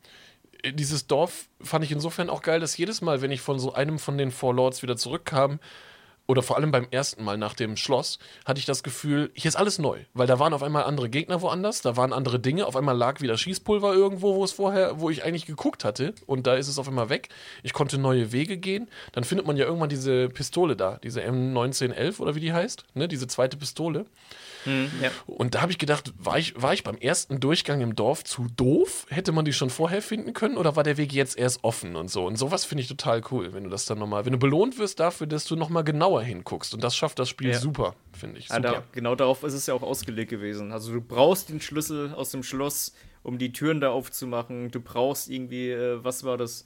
[0.72, 3.98] dieses Dorf fand ich insofern auch geil, dass jedes Mal, wenn ich von so einem
[3.98, 5.60] von den Four Lords wieder zurückkam,
[6.28, 9.56] oder vor allem beim ersten Mal nach dem Schloss, hatte ich das Gefühl, hier ist
[9.56, 10.00] alles neu.
[10.12, 13.22] Weil da waren auf einmal andere Gegner woanders, da waren andere Dinge, auf einmal lag
[13.22, 16.78] wieder Schießpulver irgendwo, wo es vorher, wo ich eigentlich geguckt hatte, und da ist es
[16.78, 17.30] auf einmal weg.
[17.62, 18.88] Ich konnte neue Wege gehen.
[19.12, 23.08] Dann findet man ja irgendwann diese Pistole da, diese M1911 oder wie die heißt, ne,
[23.08, 24.04] diese zweite Pistole.
[25.02, 25.10] Ja.
[25.26, 28.46] Und da habe ich gedacht, war ich, war ich beim ersten Durchgang im Dorf zu
[28.56, 29.06] doof?
[29.08, 32.08] Hätte man die schon vorher finden können oder war der Weg jetzt erst offen und
[32.10, 32.26] so?
[32.26, 35.00] Und sowas finde ich total cool, wenn du das dann nochmal, wenn du belohnt wirst
[35.00, 36.74] dafür, dass du nochmal genauer hinguckst.
[36.74, 37.58] Und das schafft das Spiel Ja.
[37.58, 38.50] super, finde ich.
[38.50, 38.68] Ah, Super.
[38.72, 40.72] da, genau darauf ist es ja auch ausgelegt gewesen.
[40.72, 44.70] Also du brauchst den Schlüssel aus dem Schloss, um die Türen da aufzumachen.
[44.70, 46.64] Du brauchst irgendwie, äh, was war das,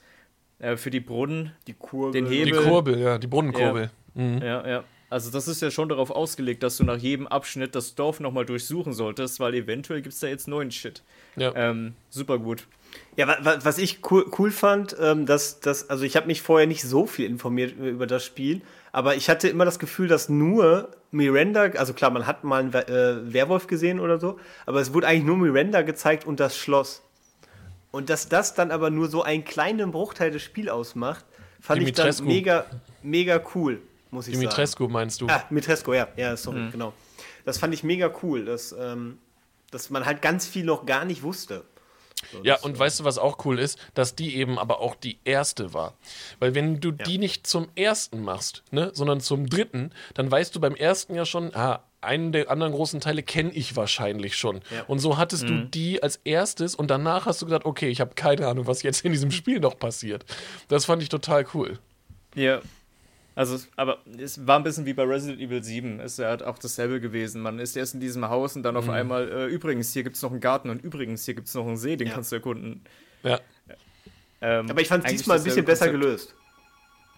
[0.58, 2.12] äh, für die Brunnen, Die Kurve.
[2.12, 2.62] den die Hebel.
[2.62, 3.90] Kurbel, ja, die Brunnenkurbel.
[4.14, 4.38] Mhm.
[4.42, 4.84] Ja, ja.
[5.12, 8.44] Also das ist ja schon darauf ausgelegt, dass du nach jedem Abschnitt das Dorf nochmal
[8.46, 11.02] durchsuchen solltest, weil eventuell gibt es da jetzt neuen Shit.
[11.36, 11.52] Ja.
[11.54, 12.66] Ähm, super gut.
[13.16, 16.42] Ja, wa- wa- was ich cool, cool fand, ähm, dass, dass, also ich habe mich
[16.42, 20.28] vorher nicht so viel informiert über das Spiel, aber ich hatte immer das Gefühl, dass
[20.28, 24.80] nur Miranda, also klar, man hat mal einen We- äh, Werwolf gesehen oder so, aber
[24.80, 27.02] es wurde eigentlich nur Miranda gezeigt und das Schloss.
[27.90, 31.24] Und dass das dann aber nur so einen kleinen Bruchteil des Spiels ausmacht,
[31.60, 32.24] fand ich dann Dimitrescu.
[32.24, 32.64] mega,
[33.02, 33.80] mega cool,
[34.12, 34.42] muss ich sagen.
[34.42, 35.26] Dimitrescu meinst du?
[35.28, 36.92] Ah, Mitresco, ja, ja, sorry, genau.
[37.44, 39.18] Das fand ich mega cool, dass, ähm,
[39.70, 41.64] dass man halt ganz viel noch gar nicht wusste.
[42.30, 43.78] So, Ja, und äh, weißt du, was auch cool ist?
[43.94, 45.94] Dass die eben aber auch die erste war.
[46.38, 50.60] Weil wenn du die nicht zum ersten machst, ne, sondern zum dritten, dann weißt du
[50.60, 54.60] beim ersten ja schon, ah, einen der anderen großen Teile kenne ich wahrscheinlich schon.
[54.74, 54.82] Ja.
[54.88, 58.14] Und so hattest du die als erstes und danach hast du gesagt, okay, ich habe
[58.14, 60.24] keine Ahnung, was jetzt in diesem Spiel noch passiert.
[60.68, 61.78] Das fand ich total cool.
[62.34, 62.60] Ja.
[63.34, 66.00] Also, aber es war ein bisschen wie bei Resident Evil 7.
[66.00, 67.40] Es ist ja auch dasselbe gewesen.
[67.40, 68.78] Man ist erst in diesem Haus und dann Mhm.
[68.80, 71.54] auf einmal, äh, übrigens, hier gibt es noch einen Garten und übrigens, hier gibt es
[71.54, 72.14] noch einen See, den Ja.
[72.14, 72.82] kannst du erkunden.
[73.22, 73.40] Ja.
[74.40, 76.02] Ähm, Aber ich fand es diesmal ein bisschen besser Konzept.
[76.02, 76.34] gelöst.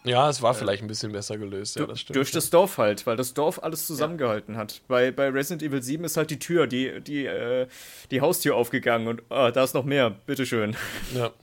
[0.06, 2.16] Ja, es war vielleicht ein bisschen besser gelöst, ja, das stimmt.
[2.16, 4.82] Durch das Dorf halt, weil das Dorf alles zusammengehalten hat.
[4.86, 7.66] Bei, bei Resident Evil 7 ist halt die Tür, die, die, äh,
[8.10, 10.76] die Haustür aufgegangen und ah, da ist noch mehr, bitteschön.
[11.14, 11.30] Ja.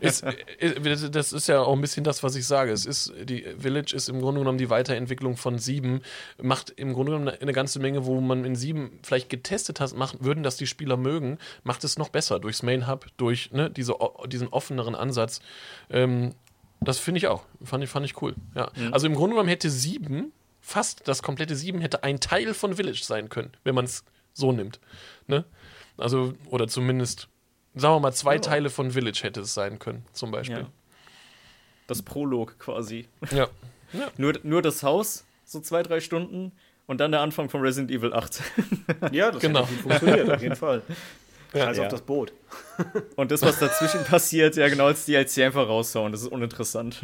[0.00, 2.72] Ist, äh, das ist ja auch ein bisschen das, was ich sage.
[2.72, 6.00] Es ist, die Village ist im Grunde genommen die Weiterentwicklung von 7,
[6.42, 10.18] macht im Grunde genommen eine, ganze Menge, wo man in 7 vielleicht getestet hat, machen
[10.22, 13.94] würden, dass die Spieler mögen, macht es noch besser durchs Main Hub, durch ne, diese,
[14.26, 15.40] diesen offeneren Ansatz.
[15.90, 16.34] Ähm,
[16.80, 17.44] das finde ich auch.
[17.62, 18.34] Fand ich, fand ich cool.
[18.54, 18.70] Ja.
[18.90, 23.02] Also im Grunde genommen hätte 7, fast das komplette 7 hätte ein Teil von Village
[23.02, 24.80] sein können, wenn man es so nimmt.
[25.26, 25.44] Ne?
[25.96, 27.28] Also, oder zumindest,
[27.74, 30.58] sagen wir mal, zwei Teile von Village hätte es sein können, zum Beispiel.
[30.58, 30.66] Ja.
[31.86, 33.08] Das Prolog quasi.
[33.30, 33.48] Ja.
[34.16, 36.50] Nur, nur das Haus, so zwei, drei Stunden
[36.86, 38.42] und dann der Anfang von Resident Evil 8.
[39.12, 39.64] Ja, das Genau.
[39.66, 40.82] funktioniert, auf jeden Fall.
[41.52, 41.66] Ja.
[41.66, 41.86] also Ja.
[41.86, 42.32] auf das Boot.
[43.16, 46.10] Und das, was dazwischen passiert, ja genau als DLC einfach raushauen.
[46.10, 46.98] Das ist uninteressant.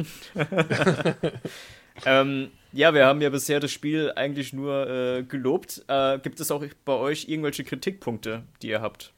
[2.05, 5.83] ähm, ja, wir haben ja bisher das Spiel eigentlich nur äh, gelobt.
[5.87, 9.13] Äh, gibt es auch bei euch irgendwelche Kritikpunkte, die ihr habt?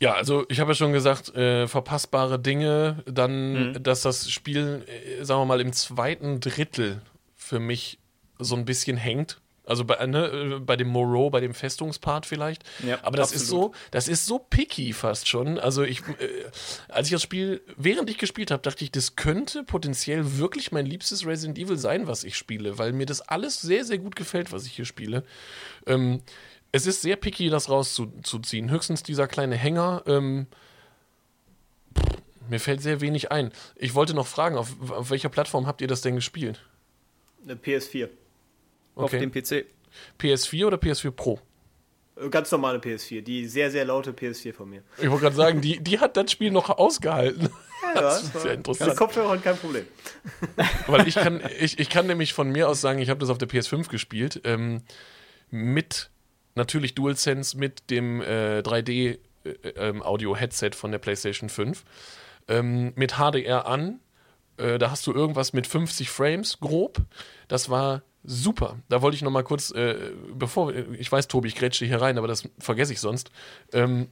[0.00, 3.82] Ja, also ich habe ja schon gesagt, äh, verpassbare Dinge, dann, Mhm.
[3.82, 7.02] dass das Spiel, äh, sagen wir mal, im zweiten Drittel
[7.36, 7.98] für mich
[8.38, 9.40] so ein bisschen hängt.
[9.66, 12.62] Also bei, ne, äh, bei dem Moreau, bei dem Festungspart vielleicht.
[12.86, 13.74] Ja, Aber das ist absolut.
[13.74, 15.58] so, das ist so picky fast schon.
[15.58, 16.44] Also ich, äh,
[16.88, 20.86] als ich das Spiel, während ich gespielt habe, dachte ich, das könnte potenziell wirklich mein
[20.86, 24.52] liebstes Resident Evil sein, was ich spiele, weil mir das alles sehr, sehr gut gefällt,
[24.52, 25.22] was ich hier spiele.
[25.86, 26.22] Ähm,
[26.72, 28.70] es ist sehr picky, das rauszuziehen.
[28.70, 30.02] Höchstens dieser kleine Hänger.
[30.06, 30.46] Ähm,
[31.96, 33.52] pff, mir fällt sehr wenig ein.
[33.76, 36.60] Ich wollte noch fragen, auf, auf welcher Plattform habt ihr das denn gespielt?
[37.44, 38.08] Eine PS4.
[38.94, 39.20] Auf Okay.
[39.20, 39.66] dem PC?
[40.20, 41.40] PS4 oder PS4 Pro?
[42.16, 43.22] Äh, Ganz normale PS4.
[43.22, 44.82] Die sehr, sehr laute PS4 von mir.
[44.98, 47.48] Ich wollte gerade sagen, die, die hat das Spiel noch ausgehalten.
[47.94, 48.90] Ja, Das ist sehr interessant.
[48.90, 49.86] Mit Kopfhörern kein Problem.
[50.88, 53.38] Weil ich kann, ich, ich kann nämlich von mir aus sagen, ich habe das auf
[53.38, 54.40] der PS5 gespielt.
[54.42, 54.82] Ähm,
[55.50, 56.10] mit
[56.58, 61.84] natürlich DualSense, mit dem äh, 3D-Audio-Headset von der PlayStation 5.
[62.48, 64.00] Ähm, mit HDR an.
[64.58, 67.00] Äh, da hast du irgendwas mit 50 Frames, grob.
[67.48, 68.76] Das war super.
[68.88, 72.18] Da wollte ich noch mal kurz, äh, bevor, ich weiß, Tobi, ich grätsche hier rein,
[72.18, 73.30] aber das vergesse ich sonst.
[73.72, 74.08] Ähm,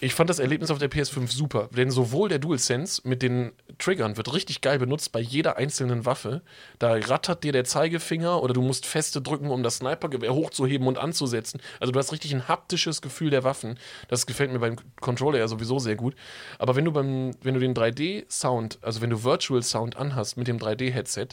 [0.00, 4.16] Ich fand das Erlebnis auf der PS5 super, denn sowohl der DualSense mit den Triggern
[4.16, 6.42] wird richtig geil benutzt bei jeder einzelnen Waffe.
[6.78, 10.98] Da rattert dir der Zeigefinger oder du musst feste drücken, um das Snipergewehr hochzuheben und
[10.98, 11.60] anzusetzen.
[11.80, 13.76] Also du hast richtig ein haptisches Gefühl der Waffen.
[14.06, 16.14] Das gefällt mir beim Controller ja sowieso sehr gut.
[16.60, 20.46] Aber wenn du beim, wenn du den 3D-Sound, also wenn du Virtual Sound anhast mit
[20.46, 21.30] dem 3D-Headset,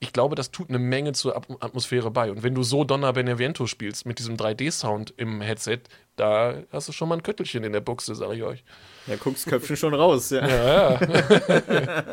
[0.00, 2.30] ich glaube, das tut eine Menge zur Atmosphäre bei.
[2.30, 5.80] Und wenn du so Donna Benevento spielst mit diesem 3D-Sound im Headset,
[6.16, 8.64] da hast du schon mal ein Köttelchen in der Buchse, sage ich euch.
[9.06, 10.46] Ja, guckst Köpfchen schon raus, ja.
[10.46, 12.04] Ja, ja.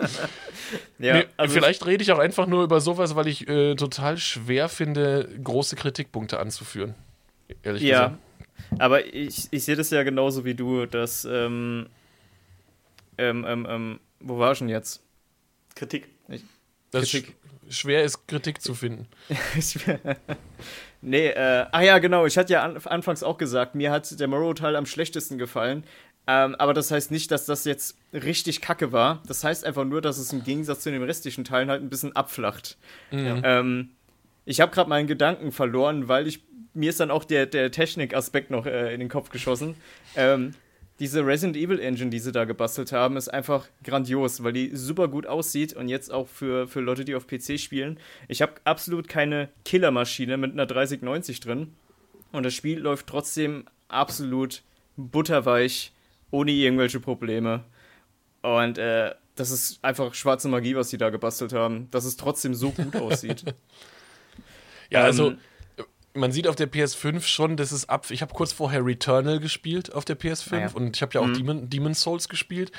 [1.00, 4.18] ja nee, also vielleicht rede ich auch einfach nur über sowas, weil ich äh, total
[4.18, 6.96] schwer finde, große Kritikpunkte anzuführen.
[7.64, 8.82] Ehrlich ja, gesagt.
[8.82, 11.26] aber ich, ich sehe das ja genauso wie du, dass.
[11.26, 11.88] Ähm,
[13.18, 15.02] ähm, ähm, ähm wo war ich denn jetzt?
[15.76, 16.08] Kritik.
[16.28, 16.44] Ich,
[16.92, 17.36] Kritik
[17.72, 19.08] schwer ist, Kritik zu finden.
[21.02, 22.26] nee, äh, ach ja, genau.
[22.26, 25.84] Ich hatte ja an, anfangs auch gesagt, mir hat der Morrow-Teil am schlechtesten gefallen.
[26.28, 29.24] Ähm, aber das heißt nicht, dass das jetzt richtig kacke war.
[29.28, 32.16] Das heißt einfach nur, dass es im Gegensatz zu den restlichen Teilen halt ein bisschen
[32.16, 32.78] abflacht.
[33.10, 33.42] Mhm.
[33.44, 33.90] Ähm,
[34.46, 38.50] ich habe gerade meinen Gedanken verloren, weil ich mir ist dann auch der, der Technik-Aspekt
[38.50, 39.76] noch äh, in den Kopf geschossen.
[40.16, 40.54] Ähm,
[41.02, 45.08] diese Resident Evil Engine, die sie da gebastelt haben, ist einfach grandios, weil die super
[45.08, 48.00] gut aussieht und jetzt auch für, für Leute, die auf PC spielen.
[48.28, 51.74] Ich habe absolut keine Killermaschine mit einer 3090 drin
[52.32, 54.62] und das Spiel läuft trotzdem absolut
[54.96, 55.92] butterweich,
[56.30, 57.64] ohne irgendwelche Probleme.
[58.44, 62.54] Und äh, das ist einfach schwarze Magie, was sie da gebastelt haben, dass es trotzdem
[62.54, 63.44] so gut aussieht.
[64.92, 65.40] ja, also ähm,
[66.14, 68.10] man sieht auf der PS5 schon, dass es ab.
[68.10, 70.70] Ich habe kurz vorher Returnal gespielt auf der PS5 ah, ja.
[70.74, 71.34] und ich habe ja auch mhm.
[71.34, 72.72] Demon, Demon Souls gespielt.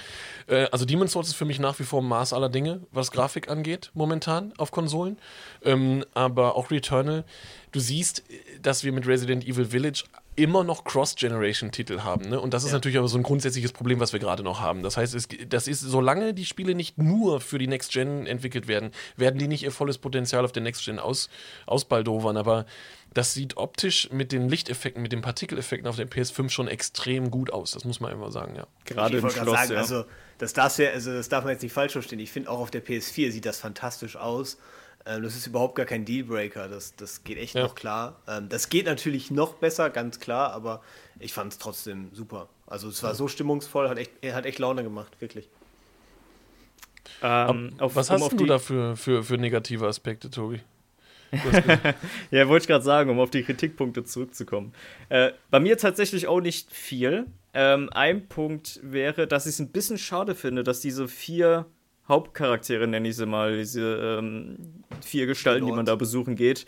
[0.47, 3.49] Äh, also Demon Souls ist für mich nach wie vor Maß aller Dinge, was Grafik
[3.49, 5.19] angeht, momentan auf Konsolen.
[5.65, 7.25] Ähm, aber auch Returnal,
[7.73, 8.23] du siehst,
[8.61, 12.29] dass wir mit Resident Evil Village immer noch Cross-Generation-Titel haben.
[12.31, 12.41] Ne?
[12.41, 12.77] Und das ist ja.
[12.77, 14.83] natürlich aber so ein grundsätzliches Problem, was wir gerade noch haben.
[14.83, 18.93] Das heißt, es, das ist, solange die Spiele nicht nur für die Next-Gen entwickelt werden,
[19.17, 21.29] werden die nicht ihr volles Potenzial auf der Next-Gen aus,
[21.67, 22.39] ausbaldowern.
[22.39, 22.65] Aber
[23.13, 27.53] das sieht optisch mit den Lichteffekten, mit den Partikeleffekten auf der PS5 schon extrem gut
[27.53, 27.73] aus.
[27.73, 28.67] Das muss man einfach sagen, ja.
[28.87, 29.79] Gerade ich im Schloss, sagen, ja.
[29.79, 30.05] Also,
[30.39, 32.19] das darf, ja, also das darf man jetzt nicht falsch verstehen.
[32.21, 34.57] Ich finde, auch auf der PS4 sieht das fantastisch aus.
[35.07, 36.69] Ähm, das ist überhaupt gar kein Dealbreaker.
[36.69, 37.63] Das, das geht echt ja.
[37.63, 38.21] noch klar.
[38.29, 40.83] Ähm, das geht natürlich noch besser, ganz klar, aber
[41.19, 42.49] ich fand es trotzdem super.
[42.67, 45.49] Also es war so stimmungsvoll, hat echt, hat echt Laune gemacht, wirklich.
[47.23, 50.61] Ähm, auf, was hast um du da für, für, für negative Aspekte, Tobi?
[52.31, 54.75] ja, wollte ich gerade sagen, um auf die Kritikpunkte zurückzukommen.
[55.09, 57.27] Äh, bei mir tatsächlich auch nicht viel.
[57.55, 61.67] Ähm, ein Punkt wäre, dass ich es ein bisschen schade finde, dass diese vier
[62.09, 64.57] Hauptcharaktere, nenne ich sie mal, diese ähm,
[65.01, 66.67] vier Gestalten, die, die man da besuchen geht,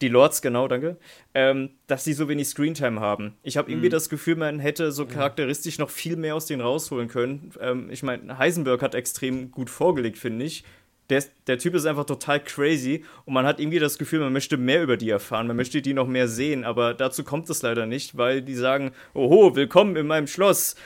[0.00, 0.96] die Lords, genau, danke,
[1.34, 3.34] ähm, dass sie so wenig Screentime haben.
[3.42, 3.92] Ich habe irgendwie mhm.
[3.92, 7.52] das Gefühl, man hätte so charakteristisch noch viel mehr aus denen rausholen können.
[7.60, 10.64] Ähm, ich meine, Heisenberg hat extrem gut vorgelegt, finde ich
[11.10, 14.56] der, der Typ ist einfach total crazy und man hat irgendwie das Gefühl, man möchte
[14.56, 17.86] mehr über die erfahren, man möchte die noch mehr sehen, aber dazu kommt es leider
[17.86, 20.76] nicht, weil die sagen, oho, willkommen in meinem Schloss,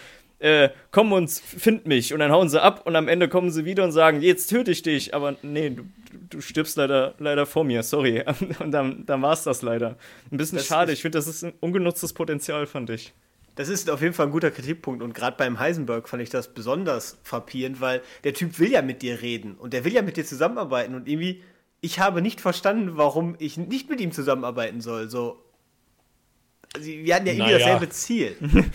[0.43, 3.65] äh, komm und find mich und dann hauen sie ab und am Ende kommen sie
[3.65, 5.85] wieder und sagen, jetzt töte ich dich, aber nee, du,
[6.31, 8.25] du stirbst leider, leider vor mir, sorry.
[8.59, 9.97] Und dann, dann war es das leider.
[10.31, 13.13] Ein bisschen das schade, ich finde, das ist ein ungenutztes Potenzial, fand ich.
[13.55, 16.49] Das ist auf jeden Fall ein guter Kritikpunkt und gerade beim Heisenberg fand ich das
[16.49, 20.17] besonders frappierend, weil der Typ will ja mit dir reden und der will ja mit
[20.17, 21.43] dir zusammenarbeiten und irgendwie,
[21.83, 25.11] ich habe nicht verstanden, warum ich nicht mit ihm zusammenarbeiten soll.
[25.11, 25.39] So,
[26.79, 27.59] wir hatten ja irgendwie naja.
[27.59, 28.37] dasselbe Ziel.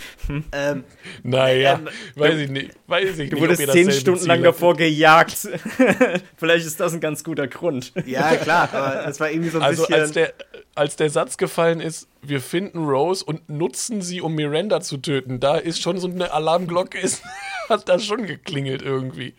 [0.51, 0.83] ähm,
[1.23, 2.71] naja, ähm, weiß ich nicht.
[2.85, 5.35] Weiß ich du wurdest zehn Stunden Ziel lang davor gejagt.
[6.37, 7.93] Vielleicht ist das ein ganz guter Grund.
[8.05, 10.01] Ja, klar, aber das war irgendwie so ein also bisschen.
[10.01, 10.33] Als der,
[10.75, 15.39] als der Satz gefallen ist, wir finden Rose und nutzen sie, um Miranda zu töten,
[15.39, 17.23] da ist schon so eine Alarmglocke, ist,
[17.69, 19.33] hat da schon geklingelt irgendwie.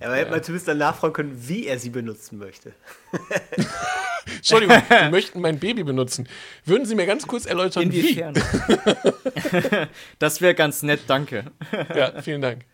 [0.00, 2.74] Ja, aber hätte man zumindest dann nachfragen können, wie er sie benutzen möchte.
[4.36, 6.28] Entschuldigung, Sie möchten mein Baby benutzen.
[6.64, 8.34] Würden Sie mir ganz kurz erläutern, Inwiefern?
[8.36, 9.86] wie?
[10.18, 11.44] das wäre ganz nett, danke.
[11.94, 12.64] ja, vielen Dank.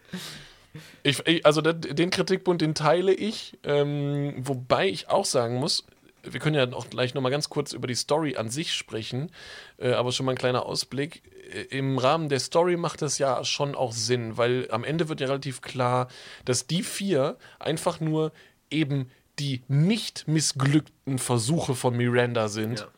[1.05, 5.85] Ich, also den Kritikpunkt, den teile ich, ähm, wobei ich auch sagen muss,
[6.23, 9.31] wir können ja auch gleich nochmal ganz kurz über die Story an sich sprechen,
[9.79, 11.23] äh, aber schon mal ein kleiner Ausblick.
[11.53, 15.21] Äh, Im Rahmen der Story macht das ja schon auch Sinn, weil am Ende wird
[15.21, 16.09] ja relativ klar,
[16.45, 18.33] dass die vier einfach nur
[18.71, 22.81] eben die nicht missglückten Versuche von Miranda sind.
[22.81, 22.89] Ja.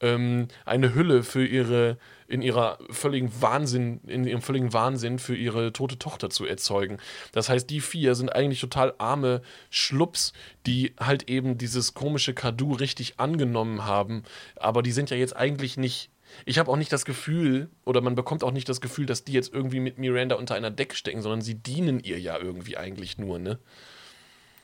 [0.00, 1.96] Ähm, eine Hülle für ihre,
[2.32, 6.96] in ihrer völligen Wahnsinn, in ihrem völligen Wahnsinn für ihre tote Tochter zu erzeugen.
[7.32, 10.32] Das heißt, die vier sind eigentlich total arme Schlups,
[10.64, 14.22] die halt eben dieses komische Kadu richtig angenommen haben.
[14.56, 16.08] Aber die sind ja jetzt eigentlich nicht
[16.46, 19.32] ich habe auch nicht das Gefühl, oder man bekommt auch nicht das Gefühl, dass die
[19.32, 23.18] jetzt irgendwie mit Miranda unter einer Decke stecken, sondern sie dienen ihr ja irgendwie eigentlich
[23.18, 23.58] nur, ne?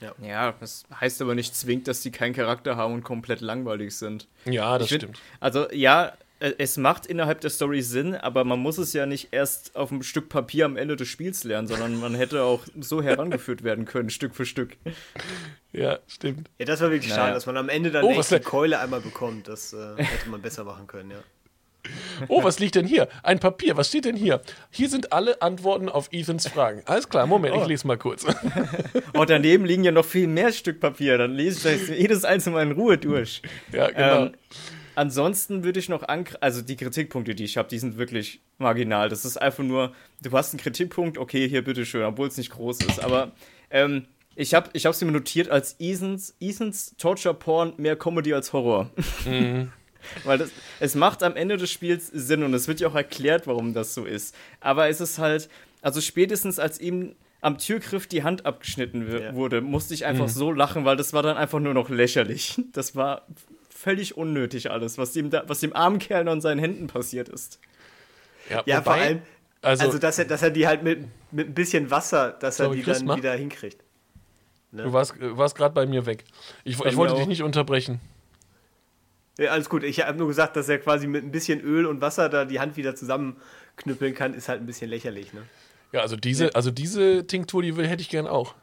[0.00, 0.14] Ja.
[0.22, 4.28] ja, das heißt aber nicht zwingend, dass die keinen Charakter haben und komplett langweilig sind.
[4.46, 5.20] Ja, das find, stimmt.
[5.40, 9.74] Also ja, es macht innerhalb der Story Sinn, aber man muss es ja nicht erst
[9.74, 13.64] auf einem Stück Papier am Ende des Spiels lernen, sondern man hätte auch so herangeführt
[13.64, 14.76] werden können, Stück für Stück.
[15.72, 16.48] Ja, stimmt.
[16.58, 17.22] Ja, das war wirklich naja.
[17.22, 19.48] schade, dass man am Ende dann oh, echt die Keule einmal bekommt.
[19.48, 21.18] Das äh, hätte man besser machen können, ja.
[22.28, 23.08] Oh, was liegt denn hier?
[23.22, 23.76] Ein Papier.
[23.76, 24.40] Was steht denn hier?
[24.70, 26.82] Hier sind alle Antworten auf Ethans Fragen.
[26.84, 27.62] Alles klar, Moment, oh.
[27.62, 28.26] ich lese mal kurz.
[29.14, 31.18] Oh, daneben liegen ja noch viel mehr Stück Papier.
[31.18, 33.42] Dann lese ich das jedes einzelne mal in Ruhe durch.
[33.72, 34.26] Ja, genau.
[34.26, 34.32] Ähm,
[34.98, 39.08] ansonsten würde ich noch an, also die Kritikpunkte, die ich habe, die sind wirklich marginal.
[39.08, 42.80] Das ist einfach nur, du hast einen Kritikpunkt, okay, hier bitteschön, obwohl es nicht groß
[42.80, 43.00] ist.
[43.00, 43.32] Aber
[43.70, 48.52] ähm, ich habe ich es mir notiert als Ethans, Ethans Torture Porn mehr Comedy als
[48.52, 48.90] Horror.
[49.24, 49.70] Mhm.
[50.24, 53.46] Weil das, es macht am Ende des Spiels Sinn und es wird ja auch erklärt,
[53.46, 54.34] warum das so ist.
[54.60, 55.48] Aber es ist halt,
[55.80, 59.34] also spätestens als ihm am Türgriff die Hand abgeschnitten ja.
[59.34, 60.32] wurde, musste ich einfach mhm.
[60.32, 62.60] so lachen, weil das war dann einfach nur noch lächerlich.
[62.72, 63.26] Das war
[63.78, 67.60] völlig unnötig alles, was dem, was dem armen Kerl an seinen Händen passiert ist.
[68.50, 69.22] Ja, ja vor allem,
[69.62, 72.70] also, also dass, er, dass er die halt mit, mit ein bisschen Wasser, dass er
[72.70, 73.16] die dann mal?
[73.16, 73.82] wieder hinkriegt.
[74.72, 74.82] Ne?
[74.82, 76.24] Du warst, warst gerade bei mir weg.
[76.64, 78.00] Ich, ich wollte dich nicht unterbrechen.
[79.38, 79.84] Ja, alles gut.
[79.84, 82.58] Ich habe nur gesagt, dass er quasi mit ein bisschen Öl und Wasser da die
[82.58, 85.42] Hand wieder zusammenknüppeln kann, ist halt ein bisschen lächerlich, ne?
[85.92, 88.54] Ja, also diese, also diese Tinktur, die will, hätte ich gern auch.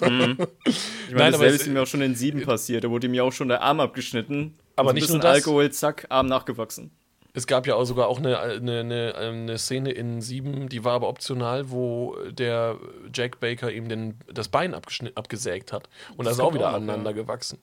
[0.00, 0.38] Mhm.
[0.64, 2.84] Ich meine, das ist mir auch schon in sieben passiert.
[2.84, 4.58] Da wurde mir auch schon der Arm abgeschnitten.
[4.76, 5.36] Aber nicht nur das.
[5.36, 6.90] Alkohol, zack, Arm nachgewachsen.
[7.32, 10.94] Es gab ja auch sogar auch eine, eine, eine, eine, Szene in sieben, die war
[10.94, 12.76] aber optional, wo der
[13.14, 15.88] Jack Baker ihm den, das Bein abgesägt hat.
[16.16, 17.16] Und das, das ist auch wieder auch, aneinander ja.
[17.16, 17.58] gewachsen.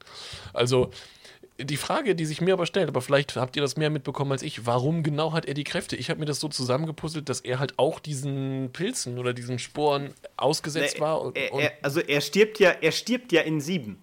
[0.53, 0.91] Also
[1.59, 4.43] die Frage, die sich mir aber stellt, aber vielleicht habt ihr das mehr mitbekommen als
[4.43, 5.95] ich, warum genau hat er die Kräfte?
[5.95, 10.13] Ich habe mir das so zusammengepuzzelt, dass er halt auch diesen Pilzen oder diesen Sporen
[10.35, 11.31] ausgesetzt Na, war.
[11.35, 14.01] Er, er, also er stirbt ja, er stirbt ja in sieben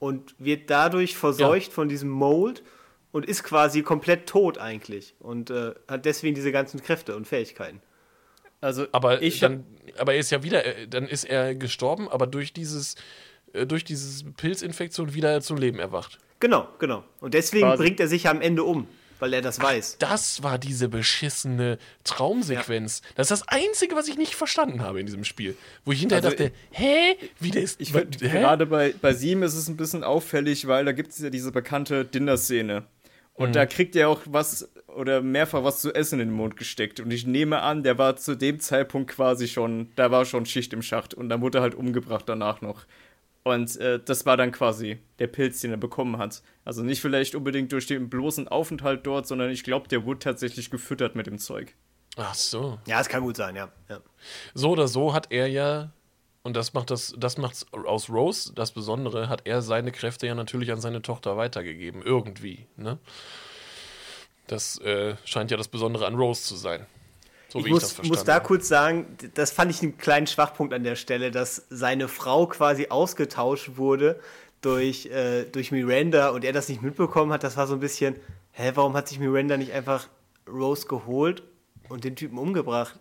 [0.00, 1.74] und wird dadurch verseucht ja.
[1.74, 2.62] von diesem Mold
[3.12, 7.80] und ist quasi komplett tot eigentlich und äh, hat deswegen diese ganzen Kräfte und Fähigkeiten.
[8.60, 9.64] Also aber ich dann,
[9.98, 12.96] aber er ist ja wieder, äh, dann ist er gestorben, aber durch dieses
[13.66, 16.18] durch diese Pilzinfektion wieder zum Leben erwacht.
[16.40, 17.04] Genau, genau.
[17.20, 17.82] Und deswegen Quasi.
[17.82, 18.88] bringt er sich am Ende um,
[19.20, 19.98] weil er das weiß.
[19.98, 23.02] Das war diese beschissene Traumsequenz.
[23.04, 23.10] Ja.
[23.14, 25.56] Das ist das Einzige, was ich nicht verstanden habe in diesem Spiel.
[25.84, 27.16] Wo ich hinterher also dachte, hä?
[27.38, 27.80] Wie der ist.
[27.80, 31.18] Ich find, gerade bei, bei Sieben ist es ein bisschen auffällig, weil da gibt es
[31.18, 32.84] ja diese bekannte Dinner-Szene.
[33.34, 33.52] Und mhm.
[33.52, 37.00] da kriegt er auch was oder mehrfach was zu essen in den Mund gesteckt.
[37.00, 40.72] Und ich nehme an, der war zu dem Zeitpunkt quasi schon, da war schon Schicht
[40.72, 42.84] im Schacht und dann wurde er halt umgebracht danach noch.
[43.44, 46.42] Und äh, das war dann quasi der Pilz, den er bekommen hat.
[46.64, 50.70] Also nicht vielleicht unbedingt durch den bloßen Aufenthalt dort, sondern ich glaube, der wurde tatsächlich
[50.70, 51.74] gefüttert mit dem Zeug.
[52.16, 52.78] Ach so.
[52.86, 53.72] Ja, es kann gut sein, ja.
[53.88, 54.00] ja.
[54.54, 55.92] So oder so hat er ja,
[56.42, 60.34] und das macht das, das macht's aus Rose das Besondere, hat er seine Kräfte ja
[60.34, 62.02] natürlich an seine Tochter weitergegeben.
[62.02, 62.98] Irgendwie, ne?
[64.46, 66.86] Das äh, scheint ja das Besondere an Rose zu sein.
[67.52, 70.84] So ich, muss, ich muss da kurz sagen, das fand ich einen kleinen Schwachpunkt an
[70.84, 74.18] der Stelle, dass seine Frau quasi ausgetauscht wurde
[74.62, 77.44] durch, äh, durch Miranda und er das nicht mitbekommen hat.
[77.44, 78.16] Das war so ein bisschen,
[78.52, 80.08] hä, warum hat sich Miranda nicht einfach
[80.48, 81.42] Rose geholt
[81.90, 82.98] und den Typen umgebracht?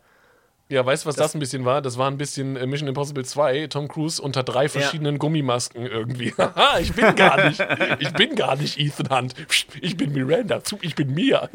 [0.68, 1.82] Ja, weißt du, was das, das, ein bisschen war?
[1.82, 5.20] Das war ein bisschen äh, Mission Impossible 2, Tom Cruise unter drei verschiedenen ja.
[5.20, 6.34] Gummimasken irgendwie.
[6.38, 7.66] Haha, ich bin gar nicht,
[8.00, 9.36] ich bin gar nicht Ethan Hunt.
[9.80, 11.48] Ich bin Miranda, ich bin Mia.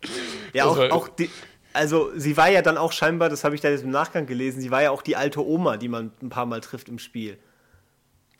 [0.54, 1.28] ja, auch, auch die,
[1.72, 4.60] also sie war ja dann auch scheinbar, das habe ich da jetzt im Nachgang gelesen,
[4.60, 7.38] sie war ja auch die alte Oma, die man ein paar Mal trifft im Spiel.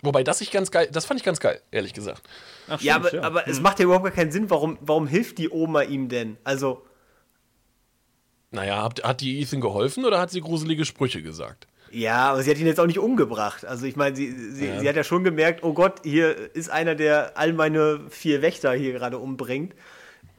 [0.02, 2.22] Wobei das ich ganz geil, das fand ich ganz geil, ehrlich gesagt.
[2.68, 3.22] Ach, ja, aber, ja.
[3.22, 3.52] aber hm.
[3.52, 6.36] es macht ja überhaupt gar keinen Sinn, warum, warum hilft die Oma ihm denn?
[6.44, 6.84] Also.
[8.50, 11.66] Naja, hat, hat die Ethan geholfen oder hat sie gruselige Sprüche gesagt?
[11.90, 13.64] Ja, aber sie hat ihn jetzt auch nicht umgebracht.
[13.64, 14.80] Also ich meine, sie, sie, ja.
[14.80, 18.72] sie hat ja schon gemerkt, oh Gott, hier ist einer, der all meine vier Wächter
[18.72, 19.74] hier gerade umbringt.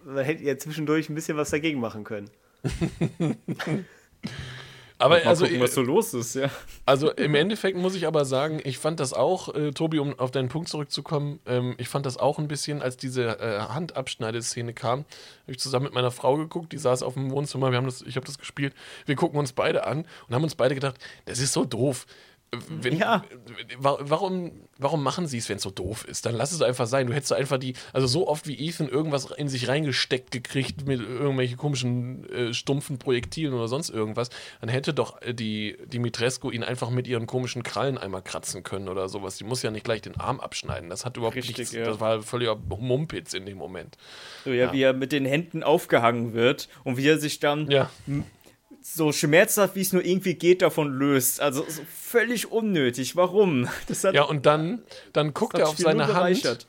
[0.04, 2.30] Man hätte ja zwischendurch ein bisschen was dagegen machen können.
[4.98, 6.50] aber mal also, gucken, was so los ist, ja.
[6.86, 10.32] Also im Endeffekt muss ich aber sagen, ich fand das auch, äh, Tobi, um auf
[10.32, 15.00] deinen Punkt zurückzukommen, ähm, ich fand das auch ein bisschen, als diese äh, Handabschneideszene kam,
[15.00, 18.02] habe ich zusammen mit meiner Frau geguckt, die saß auf dem Wohnzimmer, wir haben das,
[18.02, 18.74] ich habe das gespielt,
[19.06, 22.06] wir gucken uns beide an und haben uns beide gedacht, das ist so doof
[22.70, 23.24] wenn, Ja.
[23.78, 26.26] wa- warum, warum machen sie es, wenn es so doof ist?
[26.26, 27.06] Dann lass es einfach sein.
[27.08, 31.00] Du hättest einfach die, also so oft wie Ethan irgendwas in sich reingesteckt gekriegt mit
[31.02, 34.30] irgendwelchen komischen äh, stumpfen Projektilen oder sonst irgendwas,
[34.62, 38.90] dann hätte doch äh, die Dimitrescu ihn einfach mit ihren komischen Krallen einmal kratzen können
[38.90, 39.38] oder sowas.
[39.38, 40.90] Die muss ja nicht gleich den Arm abschneiden.
[40.90, 41.74] Das hat überhaupt Richtig, nichts.
[41.74, 41.86] ja.
[41.86, 43.96] Das war völliger Mumpitz in dem Moment.
[44.44, 44.74] So, ja, Ja.
[44.74, 47.90] wie er mit den Händen aufgehangen wird und wie er sich dann Ja.
[48.96, 51.42] So schmerzhaft, wie es nur irgendwie geht, davon löst.
[51.42, 53.16] Also so völlig unnötig.
[53.16, 53.68] Warum?
[53.88, 54.84] Das hat Ja, und dann,
[55.14, 56.68] dann guckt er auf seine Hand.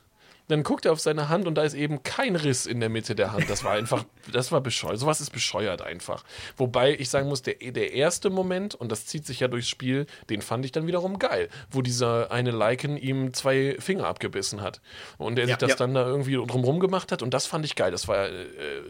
[0.51, 3.15] Dann guckt er auf seine Hand und da ist eben kein Riss in der Mitte
[3.15, 3.49] der Hand.
[3.49, 4.99] Das war einfach, das war bescheuert.
[4.99, 6.25] Sowas ist bescheuert einfach.
[6.57, 10.07] Wobei ich sagen muss, der, der erste Moment, und das zieht sich ja durchs Spiel,
[10.29, 14.81] den fand ich dann wiederum geil, wo dieser eine Lycan ihm zwei Finger abgebissen hat.
[15.19, 15.77] Und er Ja, sich das ja.
[15.77, 17.91] dann da irgendwie drumrum gemacht hat und das fand ich geil.
[17.93, 18.47] Das war, äh,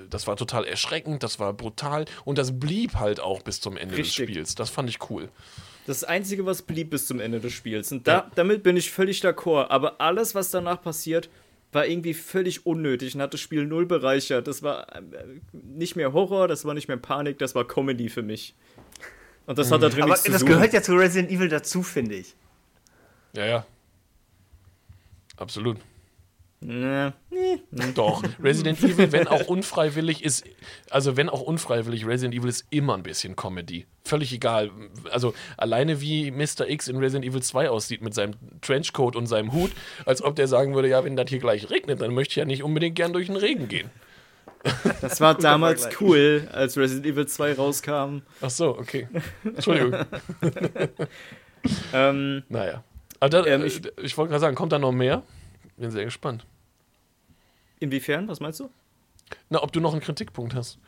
[0.08, 3.96] das war total erschreckend, das war brutal und das blieb halt auch bis zum Ende
[3.96, 4.26] Richtig.
[4.26, 4.54] des Spiels.
[4.54, 5.28] Das fand ich cool.
[5.86, 7.90] Das Einzige, was blieb bis zum Ende des Spiels.
[7.90, 9.66] Und da, damit bin ich völlig d'accord.
[9.70, 11.28] Aber alles, was danach passiert,
[11.72, 14.48] war irgendwie völlig unnötig und hat das Spiel null bereichert.
[14.48, 15.02] Das war äh,
[15.52, 18.54] nicht mehr Horror, das war nicht mehr Panik, das war Comedy für mich.
[19.46, 20.52] Und das hat da drin Aber nichts zu das suchen.
[20.52, 22.34] gehört ja zu Resident Evil dazu, finde ich.
[23.34, 23.66] Ja, ja.
[25.36, 25.78] Absolut.
[26.62, 27.12] Nee.
[27.94, 30.44] Doch, Resident Evil, wenn auch unfreiwillig, ist,
[30.90, 33.86] also wenn auch unfreiwillig, Resident Evil ist immer ein bisschen Comedy.
[34.04, 34.70] Völlig egal.
[35.10, 36.68] Also alleine wie Mr.
[36.68, 39.70] X in Resident Evil 2 aussieht mit seinem Trenchcoat und seinem Hut,
[40.04, 42.44] als ob der sagen würde, ja, wenn das hier gleich regnet, dann möchte ich ja
[42.44, 43.88] nicht unbedingt gern durch den Regen gehen.
[45.00, 48.18] Das war damals cool, als Resident Evil 2 rauskam.
[48.42, 49.08] Ach so, okay.
[49.44, 49.94] Entschuldigung.
[51.92, 52.82] Ähm, naja.
[53.20, 55.22] Aber da, Ähm, ich ich- ich wollte gerade sagen, kommt da noch mehr?
[55.80, 56.46] Bin sehr gespannt.
[57.78, 58.28] inwiefern?
[58.28, 58.68] Was meinst du?
[59.48, 60.78] Na, ob du noch einen Kritikpunkt hast.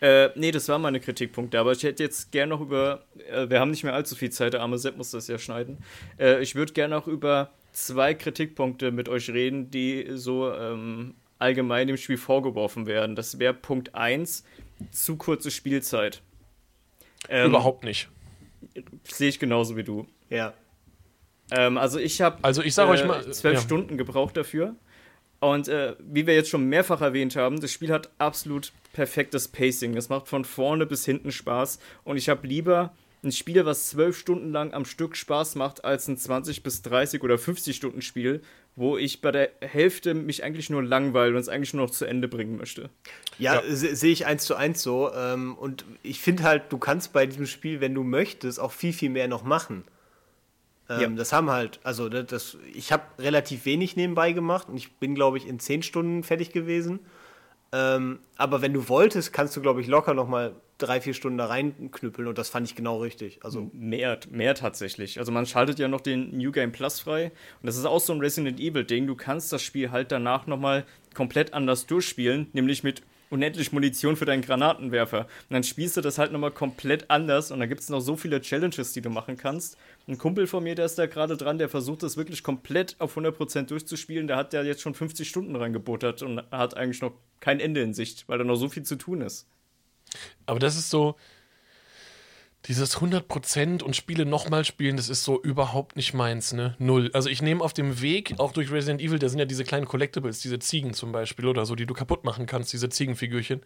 [0.00, 3.60] Äh, nee, das waren meine Kritikpunkte, aber ich hätte jetzt gern noch über, äh, wir
[3.60, 5.78] haben nicht mehr allzu viel Zeit, der arme Sepp muss das ja schneiden.
[6.18, 11.88] Äh, ich würde gern noch über zwei Kritikpunkte mit euch reden, die so ähm, allgemein
[11.88, 13.14] im Spiel vorgeworfen werden.
[13.16, 14.44] Das wäre Punkt 1,
[14.90, 16.22] zu kurze Spielzeit.
[17.28, 18.08] Ähm, Überhaupt nicht.
[19.04, 20.06] Sehe ich genauso wie du.
[20.30, 20.54] Ja.
[21.50, 23.22] Ähm, also ich habe Also ich sage euch mal.
[23.32, 23.60] zwölf ja.
[23.60, 24.74] Stunden gebraucht dafür.
[25.40, 29.96] Und äh, wie wir jetzt schon mehrfach erwähnt haben, das Spiel hat absolut perfektes Pacing.
[29.96, 31.78] Es macht von vorne bis hinten Spaß.
[32.04, 32.92] Und ich habe lieber
[33.22, 37.22] ein Spiel, was zwölf Stunden lang am Stück Spaß macht, als ein 20 bis 30
[37.22, 38.42] oder 50 Stunden Spiel,
[38.76, 42.04] wo ich bei der Hälfte mich eigentlich nur langweile und es eigentlich nur noch zu
[42.04, 42.90] Ende bringen möchte.
[43.38, 43.62] Ja, Ja.
[43.74, 45.12] se- sehe ich eins zu eins so.
[45.12, 48.92] Ähm, und ich finde halt, du kannst bei diesem Spiel, wenn du möchtest, auch viel,
[48.92, 49.84] viel mehr noch machen.
[50.88, 51.08] Ähm, Ja.
[51.08, 55.14] Das haben halt, also das, das ich habe relativ wenig nebenbei gemacht und ich bin,
[55.14, 57.00] glaube ich, in zehn Stunden fertig gewesen.
[57.70, 61.36] Ähm, aber wenn du wolltest, kannst du, glaube ich, locker noch mal drei, vier Stunden
[61.38, 63.40] da reinknüppeln und das fand ich genau richtig.
[63.42, 65.18] Also Mehr, mehr tatsächlich.
[65.18, 68.12] Also man schaltet ja noch den New Game Plus frei und das ist auch so
[68.12, 69.06] ein Resident Evil Ding.
[69.06, 74.24] Du kannst das Spiel halt danach nochmal komplett anders durchspielen, nämlich mit unendlich Munition für
[74.24, 75.20] deinen Granatenwerfer.
[75.20, 78.16] Und dann spielst du das halt nochmal komplett anders und da gibt es noch so
[78.16, 79.76] viele Challenges, die du machen kannst.
[80.06, 83.16] Ein Kumpel von mir, der ist da gerade dran, der versucht das wirklich komplett auf
[83.16, 84.26] 100% durchzuspielen.
[84.26, 87.94] Der hat ja jetzt schon 50 Stunden reingebuttert und hat eigentlich noch kein Ende in
[87.94, 89.46] Sicht, weil da noch so viel zu tun ist.
[90.46, 91.16] Aber das ist so,
[92.66, 96.74] dieses 100% und Spiele nochmal spielen, das ist so überhaupt nicht meins, ne?
[96.78, 97.10] Null.
[97.14, 99.86] Also ich nehme auf dem Weg, auch durch Resident Evil, da sind ja diese kleinen
[99.86, 103.62] Collectibles, diese Ziegen zum Beispiel oder so, die du kaputt machen kannst, diese Ziegenfigürchen.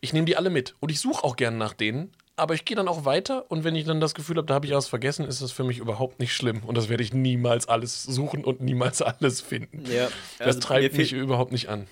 [0.00, 2.76] Ich nehme die alle mit und ich suche auch gern nach denen, aber ich gehe
[2.76, 5.24] dann auch weiter und wenn ich dann das Gefühl habe, da habe ich was vergessen,
[5.26, 8.60] ist das für mich überhaupt nicht schlimm und das werde ich niemals alles suchen und
[8.60, 9.84] niemals alles finden.
[9.90, 10.08] Ja,
[10.38, 11.86] Das also treibt mir mich überhaupt nicht an.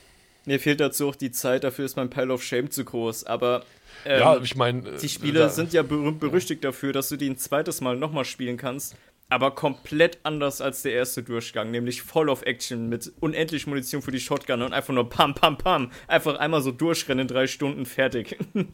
[0.46, 3.24] Mir fehlt dazu auch die Zeit, dafür ist mein Pile of Shame zu groß.
[3.24, 3.64] Aber
[4.04, 4.82] ähm, ja, ich meine.
[4.98, 8.56] die Spiele sind ja berühmt berüchtigt dafür, dass du die ein zweites Mal nochmal spielen
[8.56, 8.96] kannst.
[9.30, 14.10] Aber komplett anders als der erste Durchgang, nämlich voll of Action mit unendlich Munition für
[14.10, 15.90] die Shotgun und einfach nur pam, pam, pam.
[16.06, 18.36] Einfach einmal so durchrennen, drei Stunden fertig.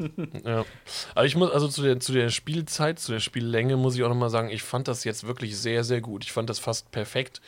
[0.45, 0.65] Ja.
[1.15, 4.09] Aber ich muss also zu der, zu der Spielzeit, zu der Spiellänge, muss ich auch
[4.09, 6.25] nochmal sagen, ich fand das jetzt wirklich sehr, sehr gut.
[6.25, 7.41] Ich fand das fast perfekt.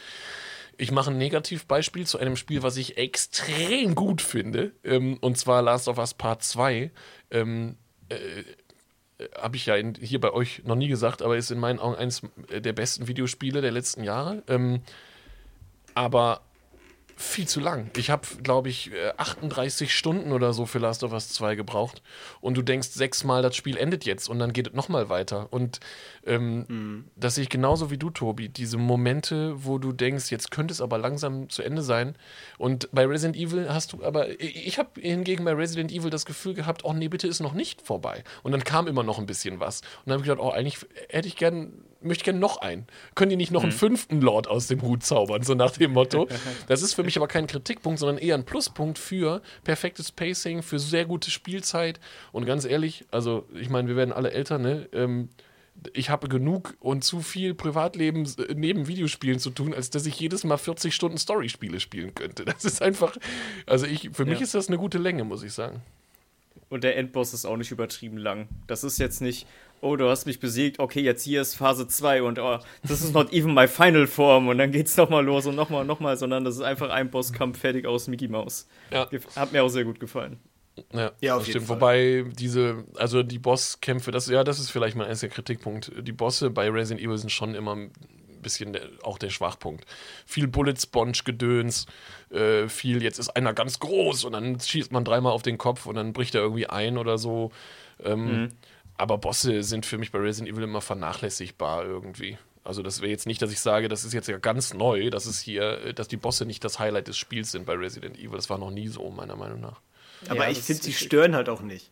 [0.79, 5.63] Ich mache ein Negativbeispiel zu einem Spiel, was ich extrem gut finde, ähm, und zwar
[5.63, 6.91] Last of Us Part 2.
[7.31, 7.77] Ähm,
[8.09, 8.45] äh,
[9.41, 11.95] habe ich ja in, hier bei euch noch nie gesagt, aber ist in meinen Augen
[11.95, 14.43] eines der besten Videospiele der letzten Jahre.
[14.49, 14.81] Ähm,
[15.95, 16.41] aber
[17.23, 17.91] viel zu lang.
[17.97, 22.03] Ich habe, glaube ich, 38 äh, Stunden oder so für Last of Us 2 gebraucht.
[22.41, 25.49] Und du denkst sechsmal, das Spiel endet jetzt und dann geht es nochmal weiter.
[25.51, 25.81] Und
[26.27, 27.05] ähm, mhm.
[27.17, 28.49] das sehe ich genauso wie du, Tobi.
[28.49, 32.17] Diese Momente, wo du denkst, jetzt könnte es aber langsam zu Ende sein.
[32.59, 36.55] Und bei Resident Evil hast du aber, ich habe hingegen bei Resident Evil das Gefühl
[36.55, 38.25] gehabt, oh nee, bitte ist noch nicht vorbei.
[38.43, 39.81] Und dann kam immer noch ein bisschen was.
[39.81, 41.73] Und dann habe ich gedacht, oh, eigentlich hätte ich gern
[42.05, 42.87] möchte gerne noch einen.
[43.15, 43.79] Können die nicht noch einen hm.
[43.79, 46.29] fünften Lord aus dem Hut zaubern, so nach dem Motto.
[46.67, 50.79] Das ist für mich aber kein Kritikpunkt, sondern eher ein Pluspunkt für perfektes Pacing, für
[50.79, 52.01] sehr gute Spielzeit.
[52.31, 54.89] Und ganz ehrlich, also ich meine, wir werden alle älter, ne?
[54.93, 55.29] Ähm,
[55.95, 60.19] ich habe genug und zu viel Privatleben äh, neben Videospielen zu tun, als dass ich
[60.19, 62.45] jedes Mal 40 Stunden Story-Spiele spielen könnte.
[62.45, 63.17] Das ist einfach,
[63.67, 65.83] also ich, für mich ist das eine gute Länge, muss ich sagen.
[66.73, 68.49] Und der Endboss ist auch nicht übertrieben lang.
[68.67, 69.47] Das ist jetzt nicht,
[69.83, 73.13] oh, du hast mich besiegt, okay, jetzt hier ist Phase 2 und oh, this is
[73.13, 76.47] not even my final form und dann geht's nochmal los und nochmal und nochmal, sondern
[76.47, 78.67] das ist einfach ein Bosskampf fertig aus Mickey Mouse.
[78.91, 79.07] Ja.
[79.37, 80.39] Hat mir auch sehr gut gefallen.
[80.95, 81.67] Ja, ja auf stimmt.
[81.67, 81.77] Fall.
[81.77, 85.93] Wobei diese, also die Bosskämpfe, das, ja, das ist vielleicht mein einziger Kritikpunkt.
[86.01, 87.77] Die Bosse bei Resident Evil sind schon immer
[88.43, 89.87] bisschen der, auch der Schwachpunkt.
[90.27, 91.87] Viel Bullet Sponge Gedöns,
[92.31, 95.87] äh, viel, jetzt ist einer ganz groß und dann schießt man dreimal auf den Kopf
[95.87, 97.53] und dann bricht er irgendwie ein oder so.
[98.03, 98.49] Ähm, mhm.
[98.99, 102.39] Aber Bosse sind für mich bei Resident Evil immer vernachlässigbar irgendwie.
[102.65, 105.27] Also das wäre jetzt nicht, dass ich sage, das ist jetzt ja ganz neu, dass
[105.27, 108.37] es hier, dass die Bosse nicht das Highlight des Spiels sind bei Resident Evil.
[108.37, 109.81] Das war noch nie so, meiner Meinung nach.
[110.29, 111.91] Aber ja, ich finde, sie stören halt auch nicht.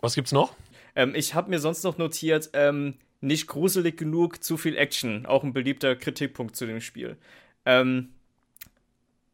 [0.00, 0.54] Was gibt's noch?
[0.94, 5.26] Ähm, ich habe mir sonst noch notiert, ähm, nicht gruselig genug, zu viel Action.
[5.26, 7.16] Auch ein beliebter Kritikpunkt zu dem Spiel.
[7.64, 8.10] Ähm,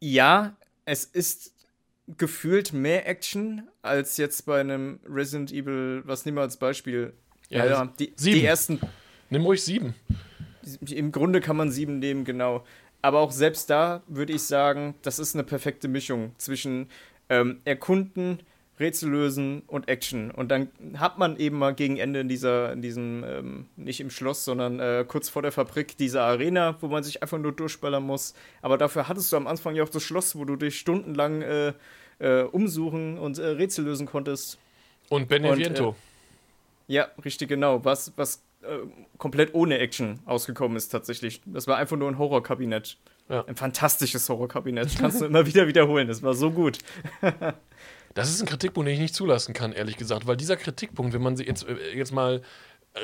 [0.01, 1.55] ja, es ist
[2.17, 7.15] gefühlt mehr Action als jetzt bei einem Resident Evil, was nehmen wir als Beispiel?
[7.49, 8.39] Ja, ja die, sieben.
[8.39, 8.81] die ersten.
[9.31, 9.95] Nimm ruhig sieben.
[10.89, 12.65] Im Grunde kann man sieben nehmen, genau.
[13.03, 16.89] Aber auch selbst da würde ich sagen, das ist eine perfekte Mischung zwischen
[17.29, 18.39] ähm, Erkunden,
[18.81, 20.31] Rätsel lösen und Action.
[20.31, 24.11] Und dann hat man eben mal gegen Ende in dieser, in diesem, ähm, nicht im
[24.11, 28.03] Schloss, sondern äh, kurz vor der Fabrik, diese Arena, wo man sich einfach nur durchballern
[28.03, 28.35] muss.
[28.63, 31.73] Aber dafür hattest du am Anfang ja auch das Schloss, wo du dich stundenlang äh,
[32.19, 34.59] äh, umsuchen und äh, Rätsel lösen konntest.
[35.09, 35.91] Und Beneviento.
[35.91, 37.85] Und, äh, ja, richtig genau.
[37.85, 38.79] Was, was äh,
[39.19, 41.43] komplett ohne Action ausgekommen ist tatsächlich.
[41.47, 42.97] Das war einfach nur ein Horrorkabinett.
[43.29, 43.45] Ja.
[43.45, 44.99] Ein fantastisches Horrorkabinett.
[44.99, 46.09] Kannst du immer wieder wiederholen.
[46.09, 46.79] Das war so gut.
[48.15, 51.23] Das ist ein Kritikpunkt, den ich nicht zulassen kann, ehrlich gesagt, weil dieser Kritikpunkt, wenn
[51.23, 52.43] man sich jetzt, äh, jetzt mal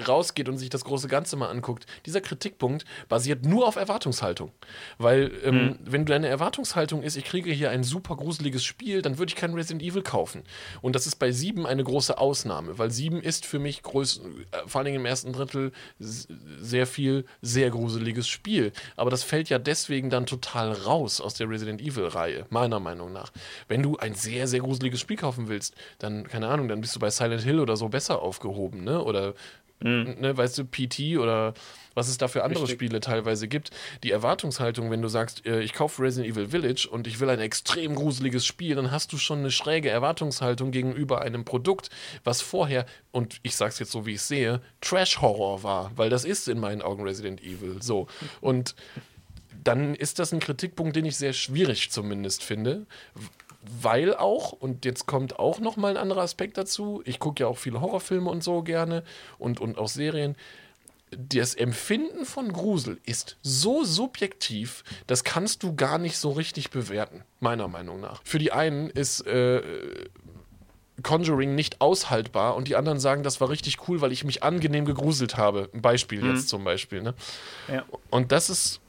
[0.07, 4.53] rausgeht und sich das große Ganze mal anguckt, dieser Kritikpunkt basiert nur auf Erwartungshaltung.
[4.99, 5.78] Weil, ähm, mhm.
[5.84, 9.55] wenn deine Erwartungshaltung ist, ich kriege hier ein super gruseliges Spiel, dann würde ich kein
[9.55, 10.43] Resident Evil kaufen.
[10.80, 14.20] Und das ist bei 7 eine große Ausnahme, weil 7 ist für mich größ
[14.53, 18.72] äh, vor allem im ersten Drittel sehr viel sehr gruseliges Spiel.
[18.97, 23.32] Aber das fällt ja deswegen dann total raus aus der Resident Evil-Reihe, meiner Meinung nach.
[23.66, 27.01] Wenn du ein sehr, sehr gruseliges Spiel kaufen willst, dann, keine Ahnung, dann bist du
[27.01, 29.03] bei Silent Hill oder so besser aufgehoben, ne?
[29.03, 29.34] Oder
[29.83, 30.16] Mhm.
[30.20, 31.55] Ne, weißt du, PT oder
[31.95, 32.78] was es da für andere Richtig.
[32.78, 33.70] Spiele teilweise gibt.
[34.05, 37.41] Die Erwartungshaltung, wenn du sagst, äh, ich kaufe Resident Evil Village und ich will ein
[37.41, 41.91] extrem gruseliges Spiel, dann hast du schon eine schräge Erwartungshaltung gegenüber einem Produkt,
[42.24, 46.49] was vorher, und ich sag's jetzt so, wie ich sehe, Trash-Horror war, weil das ist
[46.49, 47.83] in meinen Augen Resident Evil.
[47.83, 48.07] So.
[48.41, 48.74] Und
[49.64, 52.87] dann ist das ein Kritikpunkt, den ich sehr schwierig zumindest finde,
[53.62, 57.58] weil auch, und jetzt kommt auch nochmal ein anderer Aspekt dazu, ich gucke ja auch
[57.58, 59.02] viele Horrorfilme und so gerne
[59.38, 60.36] und, und auch Serien.
[61.11, 67.24] Das Empfinden von Grusel ist so subjektiv, das kannst du gar nicht so richtig bewerten,
[67.40, 68.22] meiner Meinung nach.
[68.24, 69.61] Für die einen ist äh,
[71.02, 74.84] Conjuring nicht aushaltbar und die anderen sagen, das war richtig cool, weil ich mich angenehm
[74.84, 75.68] gegruselt habe.
[75.74, 76.30] Ein Beispiel mhm.
[76.30, 77.02] jetzt zum Beispiel.
[77.02, 77.14] Ne?
[77.68, 77.84] Ja.
[78.11, 78.80] Und das ist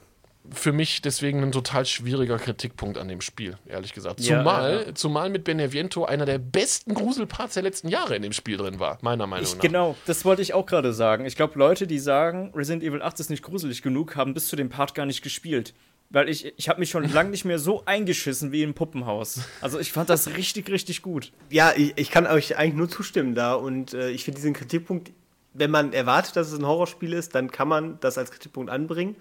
[0.50, 4.20] für mich deswegen ein total schwieriger Kritikpunkt an dem Spiel, ehrlich gesagt.
[4.20, 4.94] Ja, zumal, ja.
[4.94, 8.98] zumal mit Beneviento einer der besten Gruselparts der letzten Jahre in dem Spiel drin war,
[9.02, 9.62] meiner Meinung ich, nach.
[9.62, 11.26] Genau, das wollte ich auch gerade sagen.
[11.26, 14.56] Ich glaube, Leute, die sagen, Resident Evil 8 ist nicht gruselig genug, haben bis zu
[14.56, 15.74] dem Part gar nicht gespielt.
[16.10, 19.40] Weil ich, ich habe mich schon lange nicht mehr so eingeschissen wie im Puppenhaus.
[19.62, 21.32] Also ich fand das richtig, richtig gut.
[21.48, 23.54] Ja, ich, ich kann euch eigentlich nur zustimmen da.
[23.54, 25.12] Und äh, ich finde diesen Kritikpunkt,
[25.54, 29.16] wenn man erwartet, dass es ein Horrorspiel ist, dann kann man das als Kritikpunkt anbringen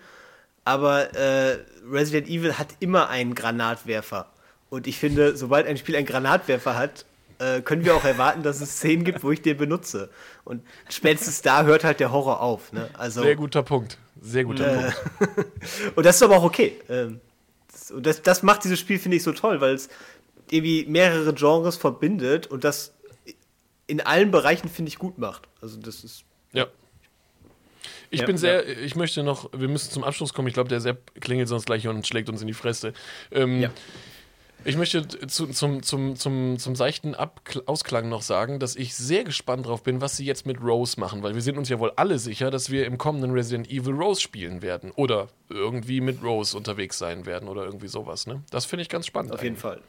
[0.63, 1.59] aber äh,
[1.89, 4.31] Resident Evil hat immer einen Granatwerfer.
[4.69, 7.05] Und ich finde, sobald ein Spiel einen Granatwerfer hat,
[7.39, 10.09] äh, können wir auch erwarten, dass es Szenen gibt, wo ich den benutze.
[10.43, 12.71] Und spätestens da hört halt der Horror auf.
[12.71, 12.89] Ne?
[12.93, 13.97] Also, Sehr guter Punkt.
[14.21, 15.47] Sehr guter äh, Punkt.
[15.95, 16.79] und das ist aber auch okay.
[16.87, 17.19] Ähm,
[17.71, 19.89] das, und das, das macht dieses Spiel, finde ich, so toll, weil es
[20.51, 22.93] irgendwie mehrere Genres verbindet und das
[23.87, 25.47] in allen Bereichen, finde ich, gut macht.
[25.61, 26.23] Also das ist.
[26.53, 26.67] Ja.
[28.09, 30.47] Ich Ja, bin sehr, ich möchte noch, wir müssen zum Abschluss kommen.
[30.47, 32.93] Ich glaube, der Sepp klingelt sonst gleich und schlägt uns in die Fresse.
[33.31, 33.71] Ähm, Ja.
[34.63, 39.23] Ich möchte zu, zum, zum, zum, zum seichten Abkl Ausklang noch sagen, dass ich sehr
[39.23, 41.91] gespannt drauf bin, was sie jetzt mit Rose machen, weil wir sind uns ja wohl
[41.95, 46.55] alle sicher, dass wir im kommenden Resident Evil Rose spielen werden oder irgendwie mit Rose
[46.55, 48.27] unterwegs sein werden oder irgendwie sowas.
[48.27, 48.43] Ne?
[48.51, 49.31] Das finde ich ganz spannend.
[49.33, 49.61] Auf jeden eigentlich.
[49.61, 49.81] Fall.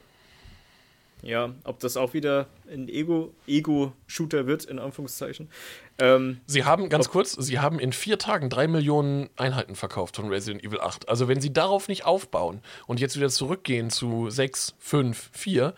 [1.23, 5.49] Ja, ob das auch wieder ein Ego- Ego-Shooter wird, in Anführungszeichen.
[5.97, 10.27] Ähm, Sie haben, ganz kurz, Sie haben in vier Tagen drei Millionen Einheiten verkauft von
[10.27, 11.07] Resident Evil 8.
[11.07, 15.73] Also wenn Sie darauf nicht aufbauen und jetzt wieder zurückgehen zu 6, 5, 4,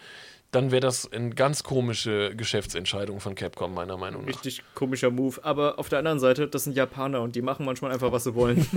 [0.51, 4.29] dann wäre das eine ganz komische Geschäftsentscheidung von Capcom, meiner Meinung nach.
[4.29, 5.37] richtig komischer Move.
[5.43, 8.33] Aber auf der anderen Seite, das sind Japaner und die machen manchmal einfach, was sie
[8.35, 8.65] wollen.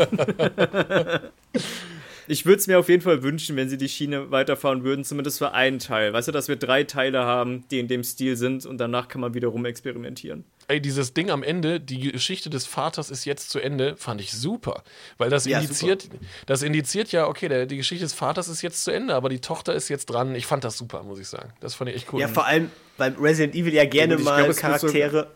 [2.29, 5.39] ich würde es mir auf jeden Fall wünschen, wenn sie die Schiene weiterfahren würden, zumindest
[5.39, 6.13] für einen Teil.
[6.13, 9.21] Weißt du, dass wir drei Teile haben, die in dem Stil sind und danach kann
[9.21, 10.45] man wieder rum experimentieren.
[10.69, 14.33] Ey, dieses Ding am Ende, die Geschichte des Vaters ist jetzt zu Ende, fand ich
[14.33, 14.83] super.
[15.17, 16.09] Weil das Ja, indiziert,
[16.45, 19.41] das indiziert ja, okay, der, die Geschichte des Vaters ist jetzt zu Ende, aber die
[19.41, 20.35] Tochter ist jetzt dran.
[20.35, 21.53] Ich fand das super, muss ich sagen.
[21.61, 22.21] Das fand ich echt cool.
[22.21, 25.31] Ja, vor allem, weil Resident Evil ja gerne mal glaub, muss so- Charaktere,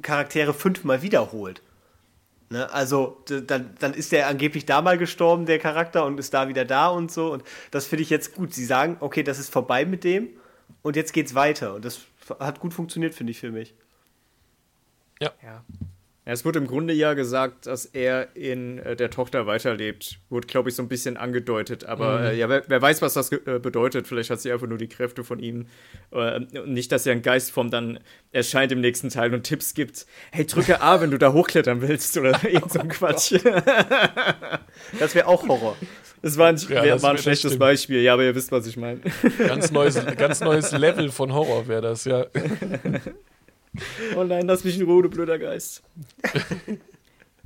[0.00, 1.60] Charaktere fünfmal wiederholt.
[2.50, 2.70] Ne?
[2.72, 6.64] Also, dann, dann ist der angeblich da mal gestorben, der Charakter, und ist da wieder
[6.64, 7.32] da und so.
[7.32, 8.54] Und das finde ich jetzt gut.
[8.54, 10.28] Sie sagen, okay, das ist vorbei mit dem
[10.82, 11.74] und jetzt geht's weiter.
[11.74, 12.00] Und das
[12.40, 13.74] hat gut funktioniert, finde ich, für mich.
[15.20, 15.32] ja.
[15.42, 15.64] Ja.
[16.30, 20.18] Es wurde im Grunde ja gesagt, dass er in äh, der Tochter weiterlebt.
[20.28, 21.84] Wurde, glaube ich, so ein bisschen angedeutet.
[21.86, 24.06] Aber äh, ja, wer, wer weiß, was das äh, bedeutet.
[24.06, 25.66] Vielleicht hat sie einfach nur die Kräfte von ihm.
[26.10, 27.98] Äh, und nicht, dass er in Geistform dann
[28.30, 30.04] erscheint im nächsten Teil und Tipps gibt.
[30.30, 32.18] Hey, drücke A, wenn du da hochklettern willst.
[32.18, 33.32] Oder irgend so ein Quatsch.
[34.98, 35.76] Das wäre auch Horror.
[36.20, 37.60] Das war ein, Ja, wär- das war ein schlechtes stimmt.
[37.60, 38.02] Beispiel.
[38.02, 39.00] Ja, aber ihr wisst, was ich meine.
[39.38, 42.26] Ganz neues, ganz neues Level von Horror wäre das, ja.
[44.16, 45.82] Oh nein, lass mich in Ruhe, du blöder Geist.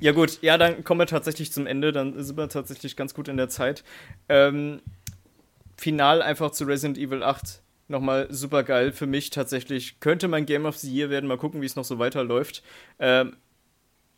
[0.01, 1.93] ja, gut, ja, dann kommen wir tatsächlich zum Ende.
[1.93, 3.85] Dann sind wir tatsächlich ganz gut in der Zeit.
[4.29, 4.81] Ähm,
[5.77, 7.61] final einfach zu Resident Evil 8.
[7.89, 10.01] Nochmal super geil für mich tatsächlich.
[10.01, 11.27] Könnte mein Game of the Year werden.
[11.27, 12.63] Mal gucken, wie es noch so weiterläuft.
[12.99, 13.37] Ähm,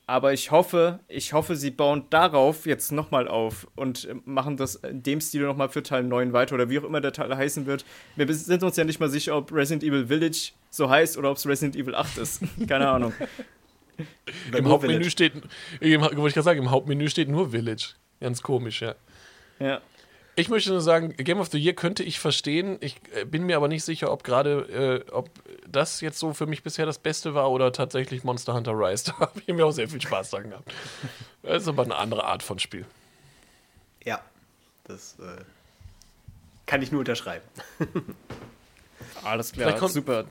[0.06, 4.76] aber ich hoffe, ich hoffe, sie bauen darauf jetzt nochmal auf und äh, machen das
[4.76, 7.64] in dem Stil nochmal für Teil 9 weiter oder wie auch immer der Teil heißen
[7.66, 7.84] wird.
[8.16, 11.36] Wir sind uns ja nicht mal sicher, ob Resident Evil Village so heißt oder ob
[11.36, 12.40] es Resident Evil 8 ist.
[12.68, 13.12] Keine Ahnung.
[14.52, 15.10] Im Hauptmenü Village.
[15.10, 15.32] steht,
[15.80, 17.94] im, wollte ich gerade sagen, im Hauptmenü steht nur Village.
[18.20, 18.94] Ganz komisch, ja.
[19.60, 19.80] Ja.
[20.36, 22.76] Ich möchte nur sagen, Game of the Year könnte ich verstehen.
[22.80, 25.30] Ich äh, bin mir aber nicht sicher, ob gerade, äh, ob
[25.68, 29.04] das jetzt so für mich bisher das Beste war oder tatsächlich Monster Hunter Rise.
[29.16, 30.72] Da habe ich mir auch sehr viel Spaß dran gehabt.
[31.42, 32.84] Das ist aber eine andere Art von Spiel.
[34.04, 34.20] Ja,
[34.82, 35.44] das äh,
[36.66, 37.44] kann ich nur unterschreiben.
[39.22, 40.24] Alles Vielleicht klar, kommt- super.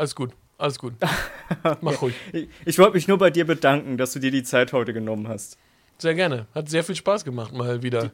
[0.00, 0.94] Alles gut, alles gut.
[1.82, 2.14] Mach ruhig.
[2.32, 5.28] Ich, ich wollte mich nur bei dir bedanken, dass du dir die Zeit heute genommen
[5.28, 5.58] hast.
[5.98, 6.46] Sehr gerne.
[6.54, 8.10] Hat sehr viel Spaß gemacht, mal wieder,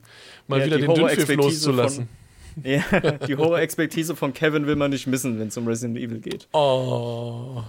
[0.49, 2.09] mal ja, wieder die den Dünnpfiff loszulassen.
[2.65, 2.81] Ja,
[3.29, 6.49] die Horror-Expertise von Kevin will man nicht missen, wenn es um Resident Evil geht.
[6.53, 7.63] Oh,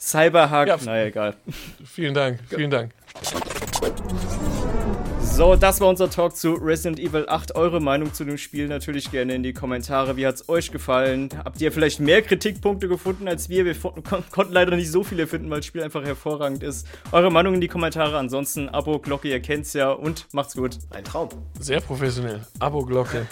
[0.00, 0.78] Cyberhack, Ja.
[0.86, 1.36] naja, egal.
[1.84, 2.92] vielen Dank, vielen Dank.
[5.38, 7.54] So, das war unser Talk zu Resident Evil 8.
[7.54, 10.16] Eure Meinung zu dem Spiel natürlich gerne in die Kommentare.
[10.16, 11.28] Wie hat es euch gefallen?
[11.44, 13.64] Habt ihr vielleicht mehr Kritikpunkte gefunden als wir?
[13.64, 16.88] Wir kon konnten leider nicht so viele finden, weil das Spiel einfach hervorragend ist.
[17.12, 18.18] Eure Meinung in die Kommentare.
[18.18, 20.76] Ansonsten Abo, Glocke, ihr kennt's ja und macht's gut.
[20.90, 21.28] Ein Traum.
[21.60, 22.40] Sehr professionell.
[22.58, 23.28] Abo-Glocke.